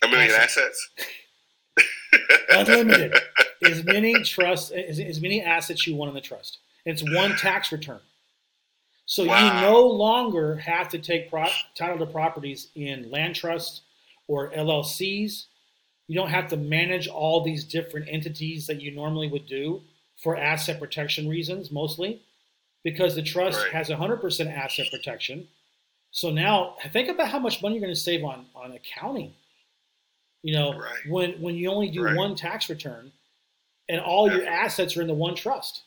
[0.02, 0.90] A million assets.
[0.98, 2.30] assets.
[2.70, 3.18] Unlimited.
[3.62, 6.60] as many trust as, as many assets you want in the trust.
[6.86, 8.00] It's one tax return.
[9.06, 9.62] So wow.
[9.62, 13.82] you no longer have to take pro- title to properties in land trusts
[14.30, 15.48] or LLCs.
[16.10, 19.84] You don't have to manage all these different entities that you normally would do
[20.18, 22.24] for asset protection reasons, mostly
[22.84, 23.72] because the trust right.
[23.72, 25.48] has 100% asset protection.
[26.10, 29.36] So now think about how much money you're going to save on, on accounting.
[30.42, 30.98] You know, right.
[31.08, 32.16] when, when you only do right.
[32.16, 33.12] one tax return
[33.88, 34.46] and all Definitely.
[34.48, 35.84] your assets are in the one trust.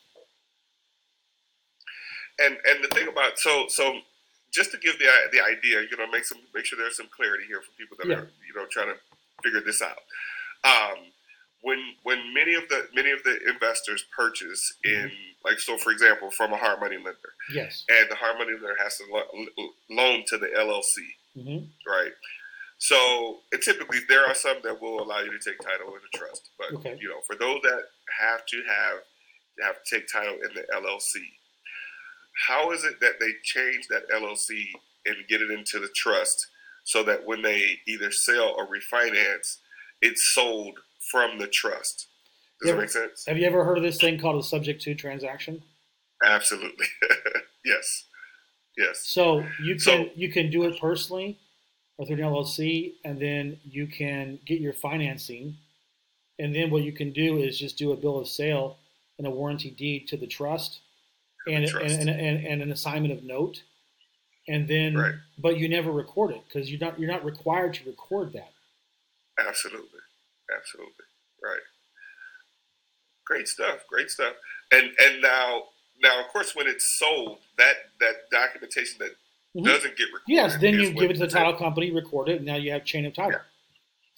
[2.39, 3.99] And and the thing about so so
[4.53, 7.43] just to give the the idea, you know, make some make sure there's some clarity
[7.45, 8.15] here for people that yeah.
[8.15, 8.95] are you know trying to
[9.43, 9.99] figure this out.
[10.63, 11.11] Um,
[11.61, 15.49] when when many of the many of the investors purchase in mm-hmm.
[15.49, 18.75] like so for example from a hard money lender yes and the hard money lender
[18.77, 19.45] has to lo-
[19.89, 20.93] loan to the llc
[21.37, 21.63] mm-hmm.
[21.89, 22.11] right
[22.79, 26.49] so typically there are some that will allow you to take title in a trust
[26.57, 26.97] but okay.
[26.99, 27.83] you know for those that
[28.19, 28.97] have to have
[29.61, 31.15] have to take title in the llc
[32.47, 34.65] how is it that they change that LLC
[35.05, 36.47] and get it into the trust
[36.83, 39.57] so that when they either sell or refinance,
[40.01, 40.79] it's sold
[41.11, 42.07] from the trust?
[42.61, 43.25] Does that make sense?
[43.27, 45.61] Have you ever heard of this thing called a subject to transaction?
[46.23, 46.85] Absolutely.
[47.65, 48.05] yes.
[48.77, 49.05] Yes.
[49.05, 51.39] So you can so, you can do it personally
[51.97, 55.55] or through an LLC, and then you can get your financing,
[56.39, 58.77] and then what you can do is just do a bill of sale
[59.17, 60.79] and a warranty deed to the trust,
[61.45, 63.61] and, and, and, and, an assignment of note,
[64.47, 65.15] and then right.
[65.37, 68.51] but you never record it because you're not you're not required to record that.
[69.39, 69.99] Absolutely,
[70.55, 71.05] absolutely,
[71.41, 71.61] right.
[73.25, 74.33] Great stuff, great stuff.
[74.71, 75.63] And and now
[76.01, 79.11] now of course when it's sold, that that documentation that
[79.55, 79.65] mm-hmm.
[79.65, 80.27] doesn't get recorded.
[80.27, 82.85] Yes, then you give it to the title company, record it, and now you have
[82.85, 83.31] chain of title.
[83.31, 83.39] Yeah.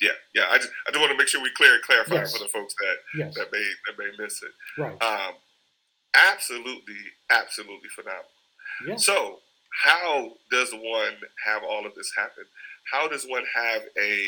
[0.01, 0.43] Yeah, yeah.
[0.51, 2.35] I just I just want to make sure we clear and clarify yes.
[2.35, 3.33] for the folks that yes.
[3.35, 4.51] that may that may miss it.
[4.77, 5.01] Right.
[5.01, 5.35] Um,
[6.13, 6.97] absolutely,
[7.29, 8.25] absolutely phenomenal.
[8.85, 8.95] Yeah.
[8.97, 9.39] So,
[9.83, 11.15] how does one
[11.45, 12.45] have all of this happen?
[12.91, 14.27] How does one have a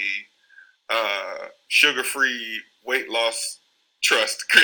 [0.90, 3.60] uh, sugar-free weight loss
[4.02, 4.46] trust?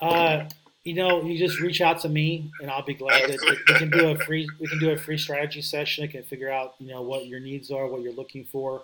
[0.00, 0.44] uh,
[0.84, 3.90] you know, you just reach out to me, and I'll be glad that we can
[3.90, 6.04] do a free we can do a free strategy session.
[6.04, 8.82] I can figure out you know what your needs are, what you're looking for,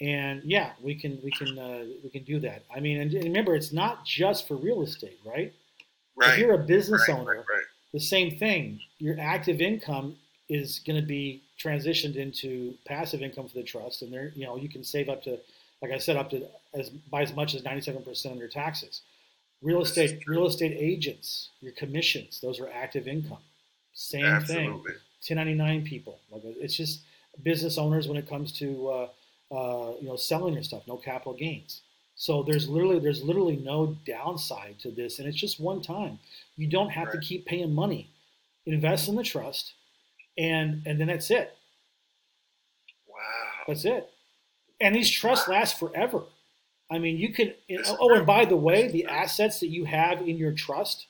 [0.00, 2.64] and yeah, we can we can uh, we can do that.
[2.74, 5.52] I mean, and remember, it's not just for real estate, right?
[6.14, 6.32] Right.
[6.32, 7.44] If you're a business right, owner, right,
[7.92, 8.80] the same thing.
[8.98, 10.16] Your active income
[10.48, 14.56] is going to be transitioned into passive income for the trust, and there, you know,
[14.56, 15.38] you can save up to,
[15.82, 19.02] like I said, up to as by as much as ninety-seven percent of your taxes.
[19.62, 23.42] Real estate, real estate agents, your commissions, those are active income.
[23.92, 24.92] Same Absolutely.
[24.92, 25.00] thing.
[25.28, 27.02] 1099 people, like it's just
[27.42, 29.08] business owners when it comes to uh,
[29.54, 31.82] uh, you know selling your stuff, no capital gains.
[32.16, 36.18] So there's literally there's literally no downside to this, and it's just one time.
[36.60, 37.14] You don't have right.
[37.14, 38.10] to keep paying money.
[38.66, 39.72] Invest in the trust,
[40.36, 41.56] and and then that's it.
[43.08, 44.10] Wow, that's it.
[44.78, 45.54] And these trusts wow.
[45.54, 46.24] last forever.
[46.90, 47.54] I mean, you can.
[47.98, 51.06] oh, and by the way, the assets that you have in your trust,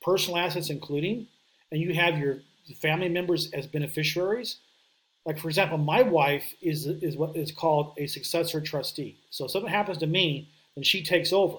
[0.00, 1.26] personal assets including,
[1.72, 2.38] and you have your
[2.80, 4.58] family members as beneficiaries.
[5.26, 9.18] Like for example, my wife is is what is called a successor trustee.
[9.30, 11.58] So if something happens to me, then she takes over.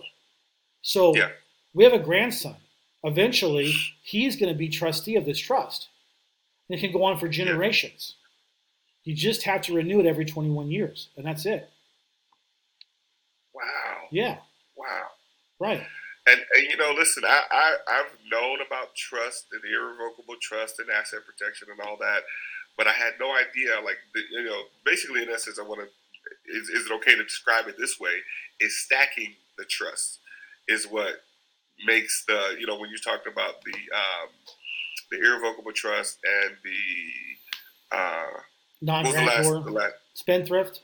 [0.82, 1.30] So yeah.
[1.74, 2.56] we have a grandson.
[3.04, 5.90] Eventually, he's going to be trustee of this trust.
[6.70, 8.16] And it can go on for generations.
[9.04, 11.70] You just have to renew it every 21 years, and that's it.
[13.54, 14.08] Wow.
[14.12, 14.38] Yeah.
[14.78, 15.08] Wow.
[15.60, 15.84] Right.
[16.26, 20.90] And, and, you know, listen, I, I I've known about trust and irrevocable trust and
[20.90, 22.22] asset protection and all that,
[22.78, 23.76] but I had no idea.
[23.84, 25.88] Like, the, you know, basically in essence, I want to
[26.46, 28.14] is, is it okay to describe it this way?
[28.60, 30.20] Is stacking the trust
[30.68, 31.24] is what
[31.86, 34.30] makes the you know when you talked about the um,
[35.12, 38.40] the irrevocable trust and the uh,
[38.82, 40.82] non-grantor spendthrift.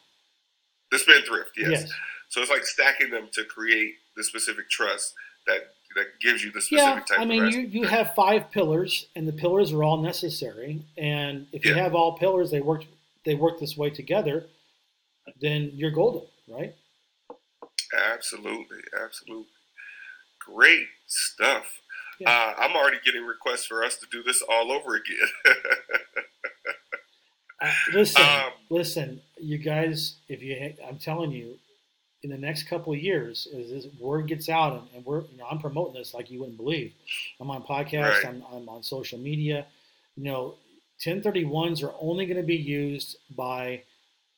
[0.91, 1.69] The spendthrift, yes.
[1.69, 1.91] yes.
[2.29, 5.13] So it's like stacking them to create the specific trust
[5.47, 7.17] that that gives you the specific yeah.
[7.17, 10.83] I mean, you, you have five pillars, and the pillars are all necessary.
[10.97, 11.83] And if you yeah.
[11.83, 12.85] have all pillars, they work
[13.25, 14.45] they work this way together
[15.41, 16.75] then you're golden, right?
[18.13, 19.47] Absolutely, absolutely.
[20.53, 21.81] Great stuff.
[22.19, 22.29] Yeah.
[22.29, 25.27] Uh, I'm already getting requests for us to do this all over again.
[27.61, 30.15] uh, listen, um, listen, you guys.
[30.27, 31.57] If you, I'm telling you,
[32.23, 35.37] in the next couple of years, as this word gets out, and, and we're, you
[35.37, 36.93] know, I'm promoting this like you wouldn't believe.
[37.39, 38.23] I'm on podcasts.
[38.23, 38.25] Right.
[38.25, 39.65] I'm, I'm on social media.
[40.17, 40.55] You know,
[41.01, 43.83] 1031s are only going to be used by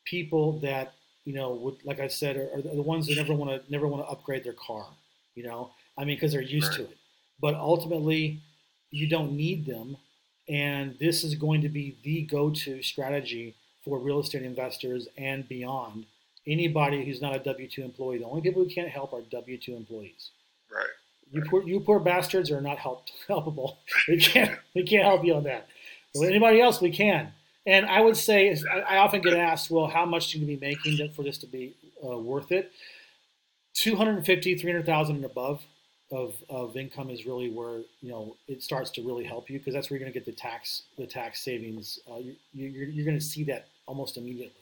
[0.06, 0.94] people that
[1.26, 3.88] you know, would, like I said, are, are the ones that never want to never
[3.88, 4.88] want to upgrade their car.
[5.36, 6.78] You know, I mean, because they're used right.
[6.78, 6.98] to it.
[7.40, 8.42] But ultimately,
[8.90, 9.98] you don't need them,
[10.50, 16.06] and this is going to be the go-to strategy for real estate investors and beyond.
[16.48, 19.58] Anybody who's not a W two employee, the only people who can't help are W
[19.60, 20.32] two employees.
[20.74, 20.88] Right.
[21.32, 23.78] You poor, you poor bastards are not helped helpable.
[24.08, 25.68] We can't we can't help you on that.
[26.16, 27.32] But anybody else, we can.
[27.68, 28.58] And I would say,
[28.90, 31.38] I often get asked, well, how much do you need to be making for this
[31.38, 32.72] to be uh, worth it?
[33.76, 35.62] 250, 300,000 and above
[36.12, 39.74] of, of income is really where, you know, it starts to really help you because
[39.74, 42.00] that's where you're going to get the tax, the tax savings.
[42.10, 44.54] Uh, you, you're, you're going to see that almost immediately.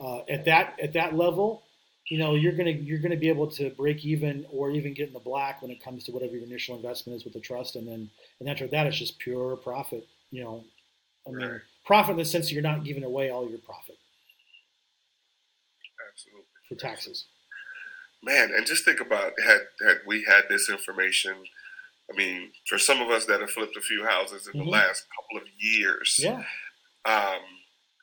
[0.00, 1.62] Uh, at that, at that level,
[2.08, 4.92] you know, you're going to, you're going to be able to break even or even
[4.92, 7.40] get in the black when it comes to whatever your initial investment is with the
[7.40, 7.76] trust.
[7.76, 8.10] And then,
[8.40, 10.64] and after that, it's just pure profit, you know,
[11.26, 13.96] I mean, right profit in the sense that you're not giving away all your profit.
[16.10, 16.44] Absolutely.
[16.68, 17.26] For taxes.
[18.24, 21.34] Man, and just think about had had we had this information.
[22.12, 24.66] I mean, for some of us that have flipped a few houses in mm-hmm.
[24.66, 26.42] the last couple of years, yeah.
[27.06, 27.40] Um,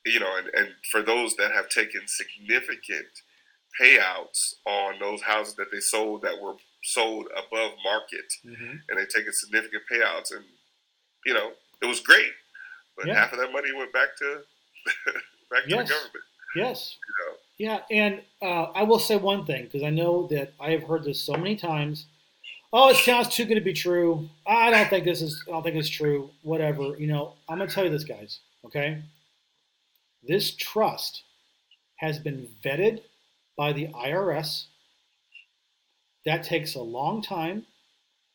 [0.05, 3.07] you know, and, and for those that have taken significant
[3.80, 8.78] payouts on those houses that they sold that were sold above market, mm-hmm.
[8.89, 10.45] and they taken significant payouts, and
[11.26, 11.51] you know,
[11.82, 12.32] it was great
[13.01, 13.15] but yeah.
[13.15, 14.26] half of that money went back to
[15.51, 15.88] back to yes.
[15.88, 16.26] the government.
[16.55, 16.97] Yes.
[17.07, 17.38] You know?
[17.62, 21.03] Yeah, and uh, I will say one thing because I know that I have heard
[21.03, 22.07] this so many times.
[22.74, 24.30] Oh, it sounds too good to be true.
[24.47, 25.43] I don't think this is.
[25.47, 26.32] I don't think it's true.
[26.41, 26.97] Whatever.
[26.97, 28.39] You know, I'm gonna tell you this, guys.
[28.66, 29.03] Okay.
[30.28, 31.22] This trust
[31.97, 33.03] has been vetted
[33.55, 34.66] by the IRS.
[36.26, 37.68] That takes a long time.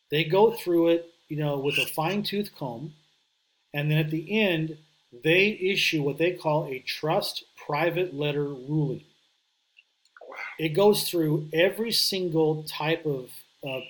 [0.08, 2.94] They go through it, you know, with a fine tooth comb.
[3.74, 4.78] And then at the end,
[5.24, 9.02] they issue what they call a trust private letter ruling.
[10.58, 13.30] It goes through every single type of
[13.66, 13.80] uh,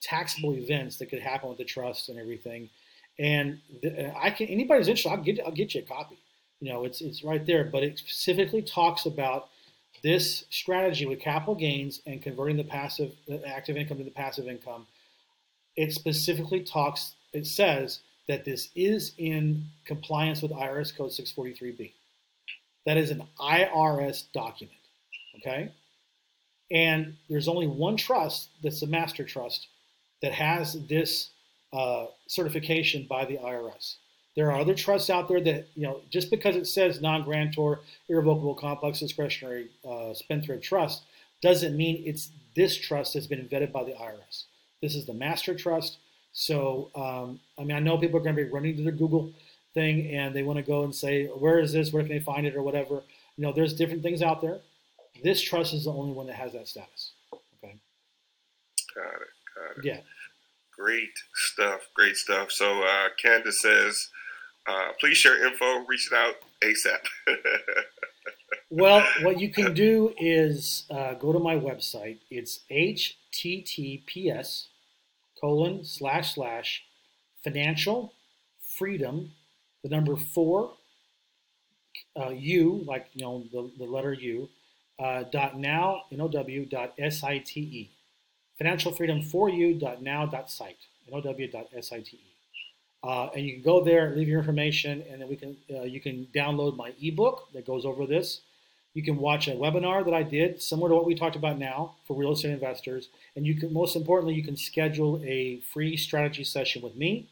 [0.00, 2.70] taxable events that could happen with the trust and everything.
[3.18, 6.18] And the, I can anybody's interested, I'll get I'll get you a copy.
[6.60, 9.48] You know, it's it's right there, but it specifically talks about
[10.02, 14.48] this strategy with capital gains and converting the passive the active income to the passive
[14.48, 14.86] income.
[15.76, 17.14] It specifically talks.
[17.32, 21.92] It says that this is in compliance with IRS Code 643B.
[22.86, 24.78] That is an IRS document,
[25.36, 25.72] okay?
[26.70, 29.68] And there's only one trust that's a master trust
[30.22, 31.30] that has this
[31.72, 33.96] uh, certification by the IRS.
[34.36, 37.80] There are other trusts out there that, you know, just because it says non grantor,
[38.08, 41.02] irrevocable, complex, discretionary uh, spendthrift trust
[41.42, 44.44] doesn't mean it's this trust that's been vetted by the IRS.
[44.80, 45.98] This is the master trust
[46.38, 49.32] so, um, I mean, I know people are going to be running to their Google
[49.74, 51.92] thing and they want to go and say, where is this?
[51.92, 53.02] Where can they find it or whatever?
[53.36, 54.58] You know, there's different things out there.
[55.22, 57.12] This trust is the only one that has that status.
[57.32, 57.76] Okay.
[58.94, 59.28] Got it.
[59.54, 59.84] Got it.
[59.84, 60.00] Yeah.
[60.76, 61.88] Great stuff.
[61.94, 62.52] Great stuff.
[62.52, 64.10] So, uh, Candace says,
[64.68, 67.00] uh, please share info, reach it out ASAP.
[68.70, 72.18] well, what you can do is uh, go to my website.
[72.30, 74.66] It's https
[75.40, 76.84] colon slash slash
[77.42, 78.12] financial
[78.60, 79.32] freedom,
[79.82, 80.72] the number four,
[82.16, 84.48] uh, U, like, you know, the, the letter U,
[84.98, 87.90] uh, dot now, N-O-W, dot S-I-T-E.
[88.58, 90.76] Financial freedom for you dot now dot site.
[93.04, 96.00] Uh, and you can go there, leave your information, and then we can uh, you
[96.00, 98.40] can download my ebook that goes over this.
[98.94, 101.94] You can watch a webinar that I did, similar to what we talked about now
[102.06, 103.10] for real estate investors.
[103.36, 107.28] And you can, most importantly, you can schedule a free strategy session with me,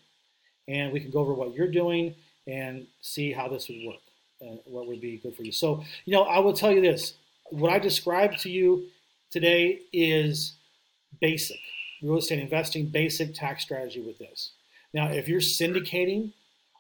[0.69, 2.15] and we can go over what you're doing
[2.47, 4.03] and see how this would work
[4.41, 5.51] and what would be good for you.
[5.51, 7.15] So, you know, I will tell you this:
[7.51, 8.89] what I described to you
[9.31, 10.57] today is
[11.21, 11.59] basic
[12.03, 14.53] real estate investing, basic tax strategy with this.
[14.93, 16.33] Now, if you're syndicating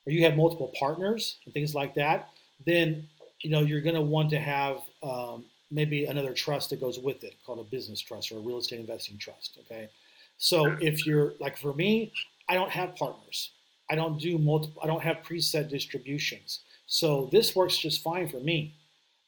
[0.06, 2.28] or you have multiple partners and things like that,
[2.64, 3.08] then
[3.40, 7.24] you know, you're going to want to have um, maybe another trust that goes with
[7.24, 9.58] it called a business trust or a real estate investing trust.
[9.60, 9.88] Okay.
[10.38, 12.12] So if you're like for me,
[12.48, 13.52] I don't have partners.
[13.88, 16.60] I don't do multiple, I don't have preset distributions.
[16.86, 18.74] So this works just fine for me.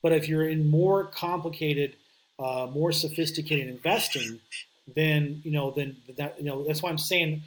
[0.02, 1.96] But if you're in more complicated,
[2.38, 4.40] uh, more sophisticated investing,
[4.94, 7.42] then, you know, then that, you know, that's why I'm saying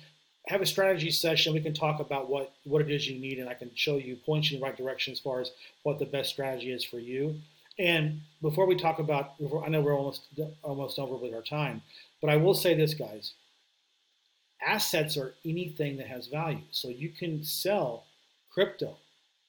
[0.47, 1.53] have a strategy session.
[1.53, 4.15] We can talk about what what it is you need, and I can show you,
[4.15, 5.51] point you in the right direction as far as
[5.83, 7.39] what the best strategy is for you.
[7.79, 9.33] And before we talk about,
[9.65, 10.23] I know we're almost
[10.63, 11.81] almost over with our time,
[12.21, 13.33] but I will say this, guys.
[14.65, 16.61] Assets are anything that has value.
[16.69, 18.05] So you can sell
[18.53, 18.97] crypto,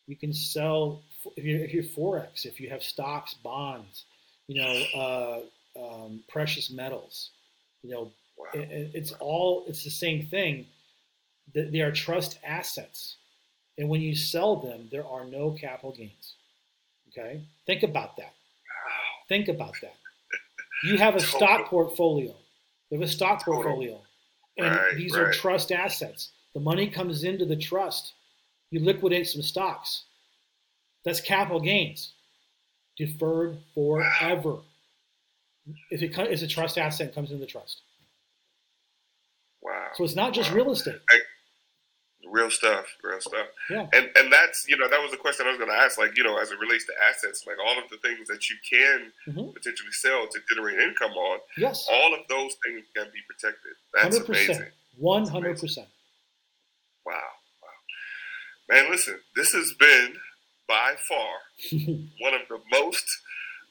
[0.07, 1.03] you can sell
[1.37, 4.05] if you're, if you're forex, if you have stocks, bonds,
[4.49, 5.41] you know, uh,
[5.81, 7.31] um, precious metals,
[7.83, 8.47] you know, wow.
[8.55, 10.67] it, it's all it's the same thing.
[11.55, 13.17] They are trust assets,
[13.77, 16.35] and when you sell them, there are no capital gains.
[17.09, 18.33] Okay, think about that.
[18.33, 19.27] Wow.
[19.29, 19.97] Think about that.
[20.85, 22.35] You have a stock portfolio.
[22.91, 24.01] You have a stock portfolio,
[24.57, 25.29] and right, these right.
[25.29, 26.31] are trust assets.
[26.55, 28.13] The money comes into the trust.
[28.71, 30.05] You liquidate some stocks.
[31.05, 32.13] That's capital gains,
[32.97, 34.59] deferred forever.
[35.91, 37.83] If it is a trust asset, comes into the trust.
[39.63, 39.89] Wow.
[39.95, 40.57] So it's not just wow.
[40.57, 41.01] real estate.
[41.11, 41.19] I,
[42.33, 43.47] real stuff, real stuff.
[43.71, 43.87] Yeah.
[43.93, 45.99] And and that's you know that was the question I was going to ask.
[45.99, 48.57] Like you know, as it relates to assets, like all of the things that you
[48.69, 49.51] can mm-hmm.
[49.53, 51.39] potentially sell to generate income on.
[51.57, 51.89] Yes.
[51.91, 53.73] All of those things can be protected.
[53.95, 54.29] That's 100%.
[54.29, 54.67] amazing.
[54.99, 55.89] One hundred percent.
[57.07, 57.15] Wow.
[57.63, 58.75] Wow.
[58.77, 60.17] Man, listen, this has been
[60.73, 61.37] by far
[62.21, 63.05] one of the most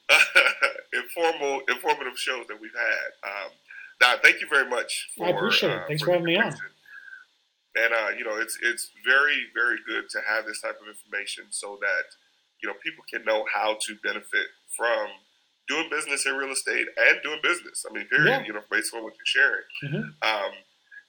[0.08, 0.20] uh,
[0.94, 3.28] informal, informative shows that we've had.
[3.28, 3.50] Um,
[4.00, 5.10] now, thank you very much.
[5.18, 5.78] For, I appreciate it.
[5.78, 6.54] Uh, Thanks for, for having me on.
[7.74, 11.46] And uh, you know, it's it's very very good to have this type of information
[11.50, 12.14] so that
[12.62, 14.46] you know people can know how to benefit
[14.76, 15.08] from
[15.68, 17.84] doing business in real estate and doing business.
[17.88, 18.28] I mean, period.
[18.28, 18.46] Yeah.
[18.46, 19.66] You know, based on what you're sharing.
[19.82, 20.06] Mm-hmm.
[20.22, 20.52] Um,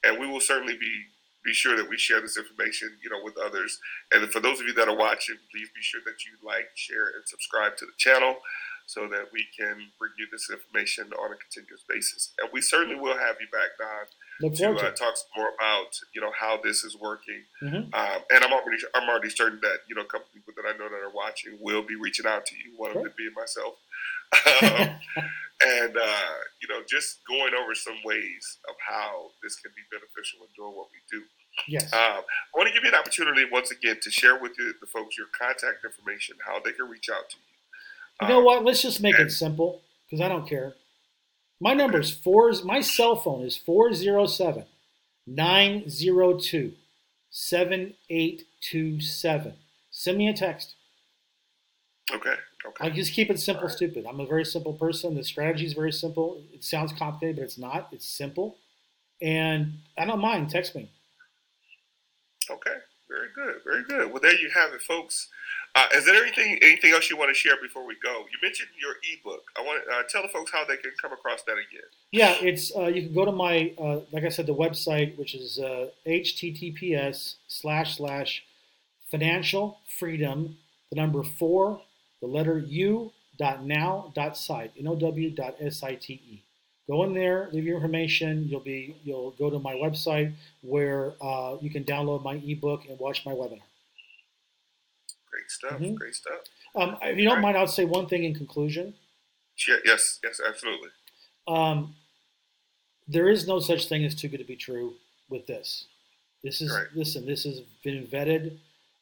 [0.06, 1.06] and we will certainly be
[1.44, 3.80] be sure that we share this information, you know, with others.
[4.12, 7.08] And for those of you that are watching, please be sure that you like, share,
[7.16, 8.38] and subscribe to the channel
[8.86, 12.34] so that we can bring you this information on a continuous basis.
[12.40, 16.32] And we certainly will have you back, Don, to uh, talk more about you know
[16.38, 17.44] how this is working.
[17.62, 17.94] Mm-hmm.
[17.94, 20.78] Um, and I'm already I'm already certain that you know a couple people that I
[20.78, 22.74] know that are watching will be reaching out to you.
[22.78, 23.76] One of them being myself.
[24.32, 24.90] Um,
[25.62, 30.40] and uh, you know just going over some ways of how this can be beneficial
[30.42, 31.24] in doing what we do.
[31.68, 31.92] Yes.
[31.94, 34.88] Um, I want to give you an opportunity once again to share with you, the
[34.88, 37.44] folks your contact information, how they can reach out to you.
[38.22, 38.64] You know what?
[38.64, 40.76] Let's just make and, it simple because I don't care.
[41.60, 42.54] My number is four.
[42.64, 44.66] My cell phone is 407
[45.28, 46.74] 902
[47.30, 49.54] 7827.
[49.92, 50.74] Send me a text.
[52.14, 52.36] Okay.
[52.66, 52.86] Okay.
[52.86, 53.76] I just keep it simple, right.
[53.76, 54.06] stupid.
[54.08, 55.16] I'm a very simple person.
[55.16, 56.42] The strategy is very simple.
[56.54, 57.90] It sounds complicated, but it's not.
[57.92, 58.58] It's simple.
[59.22, 60.50] And I don't mind.
[60.50, 60.90] Text me.
[62.50, 62.78] Okay.
[63.10, 63.62] Very good.
[63.64, 64.12] Very good.
[64.12, 65.28] Well, there you have it, folks.
[65.76, 68.26] Uh, is there anything anything else you want to share before we go?
[68.32, 69.44] You mentioned your ebook.
[69.58, 71.88] I want to uh, tell the folks how they can come across that again.
[72.12, 75.36] Yeah, it's uh, you can go to my uh, like I said the website, which
[75.36, 75.60] is
[76.08, 78.44] https uh, slash slash
[79.10, 80.58] financial freedom
[80.92, 81.82] the number four
[82.24, 86.42] the letter u dot now dot site n o w dot s i t e.
[86.88, 88.48] Go in there, leave your information.
[88.48, 92.98] You'll be you'll go to my website where uh, you can download my ebook and
[92.98, 93.68] watch my webinar.
[95.30, 95.74] Great stuff.
[95.74, 95.96] Mm-hmm.
[95.96, 96.40] Great stuff.
[96.76, 97.42] Um, if you don't right.
[97.42, 98.94] mind, I'll say one thing in conclusion.
[99.86, 100.90] yes, yes, absolutely.
[101.46, 101.96] Um,
[103.06, 104.94] there is no such thing as too good to be true
[105.30, 105.88] with this.
[106.42, 106.88] This is right.
[106.96, 107.26] listen.
[107.26, 108.60] This has been vetted.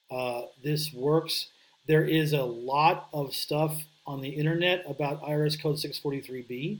[0.09, 1.50] Uh, this works.
[1.87, 6.79] There is a lot of stuff on the internet about IRS Code 643B.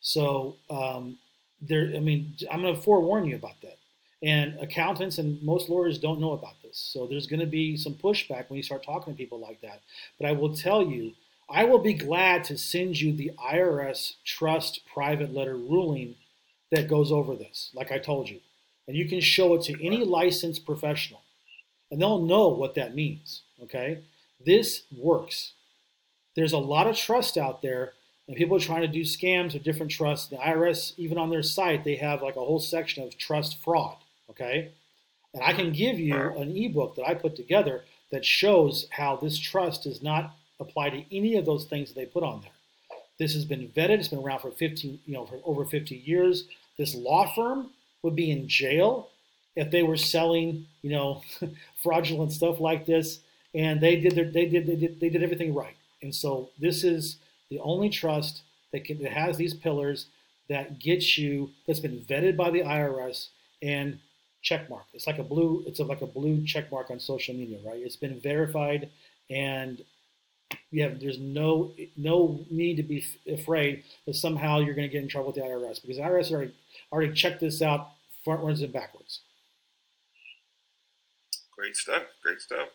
[0.00, 1.18] So um,
[1.60, 1.92] there.
[1.94, 3.78] I mean, I'm going to forewarn you about that.
[4.22, 6.76] And accountants and most lawyers don't know about this.
[6.76, 9.80] So there's going to be some pushback when you start talking to people like that.
[10.18, 11.12] But I will tell you,
[11.48, 16.16] I will be glad to send you the IRS trust private letter ruling
[16.70, 18.40] that goes over this, like I told you.
[18.86, 21.22] And you can show it to any licensed professional,
[21.90, 23.42] and they'll know what that means.
[23.62, 24.00] Okay?
[24.44, 25.52] This works.
[26.36, 27.92] There's a lot of trust out there,
[28.26, 30.28] and people are trying to do scams with different trusts.
[30.28, 33.96] The IRS, even on their site, they have like a whole section of trust fraud.
[34.30, 34.70] Okay?
[35.34, 39.38] And I can give you an ebook that I put together that shows how this
[39.38, 42.50] trust does not apply to any of those things that they put on there.
[43.18, 43.98] This has been vetted.
[43.98, 46.44] It's been around for 15, you know, for over 50 years.
[46.78, 47.70] This law firm
[48.02, 49.08] would be in jail
[49.54, 51.22] if they were selling, you know,
[51.82, 53.20] fraudulent stuff like this.
[53.54, 55.76] And they did their, they did, they did, they did everything right.
[56.02, 57.16] And so this is
[57.50, 58.42] the only trust
[58.72, 60.06] that, can, that has these pillars
[60.48, 63.28] that gets you, that's been vetted by the IRS
[63.62, 63.98] and
[64.42, 64.84] check mark.
[64.94, 65.62] It's like a blue.
[65.66, 67.80] It's like a blue check mark on social media, right?
[67.80, 68.88] It's been verified,
[69.28, 69.82] and
[70.70, 75.02] you have there's no no need to be afraid that somehow you're going to get
[75.02, 76.52] in trouble with the IRS because the IRS already
[76.92, 77.90] already checked this out
[78.26, 79.20] frontwards and backwards.
[81.56, 82.02] Great stuff.
[82.22, 82.68] Great stuff.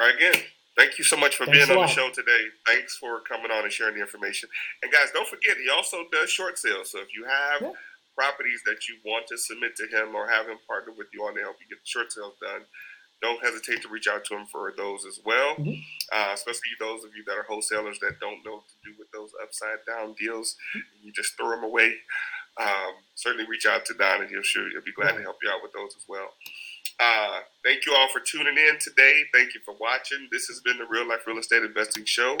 [0.00, 0.42] All right, again,
[0.76, 2.50] thank you so much for Thanks being on the show today.
[2.66, 4.48] Thanks for coming on and sharing the information.
[4.82, 6.90] And guys, don't forget, he also does short sales.
[6.90, 7.72] So if you have yeah.
[8.16, 11.36] properties that you want to submit to him or have him partner with you on
[11.36, 12.62] to help you get the short sales done,
[13.22, 15.54] don't hesitate to reach out to him for those as well.
[15.54, 15.78] Mm-hmm.
[16.12, 19.10] Uh, especially those of you that are wholesalers that don't know what to do with
[19.12, 20.56] those upside down deals.
[21.02, 21.94] You just throw them away.
[22.60, 25.16] Um, certainly reach out to Don and he'll sure he'll be glad right.
[25.18, 26.34] to help you out with those as well.
[27.00, 29.22] Uh, thank you all for tuning in today.
[29.32, 30.28] Thank you for watching.
[30.30, 32.36] This has been the Real Life Real Estate Investing Show,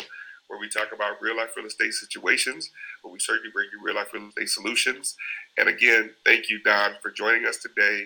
[0.46, 2.70] where we talk about real life real estate situations,
[3.02, 5.16] but we certainly bring you real life real estate solutions.
[5.58, 8.04] And again, thank you, Don, for joining us today.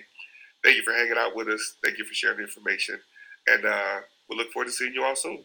[0.65, 1.77] Thank you for hanging out with us.
[1.85, 2.99] Thank you for sharing the information.
[3.47, 5.45] And uh, we look forward to seeing you all soon.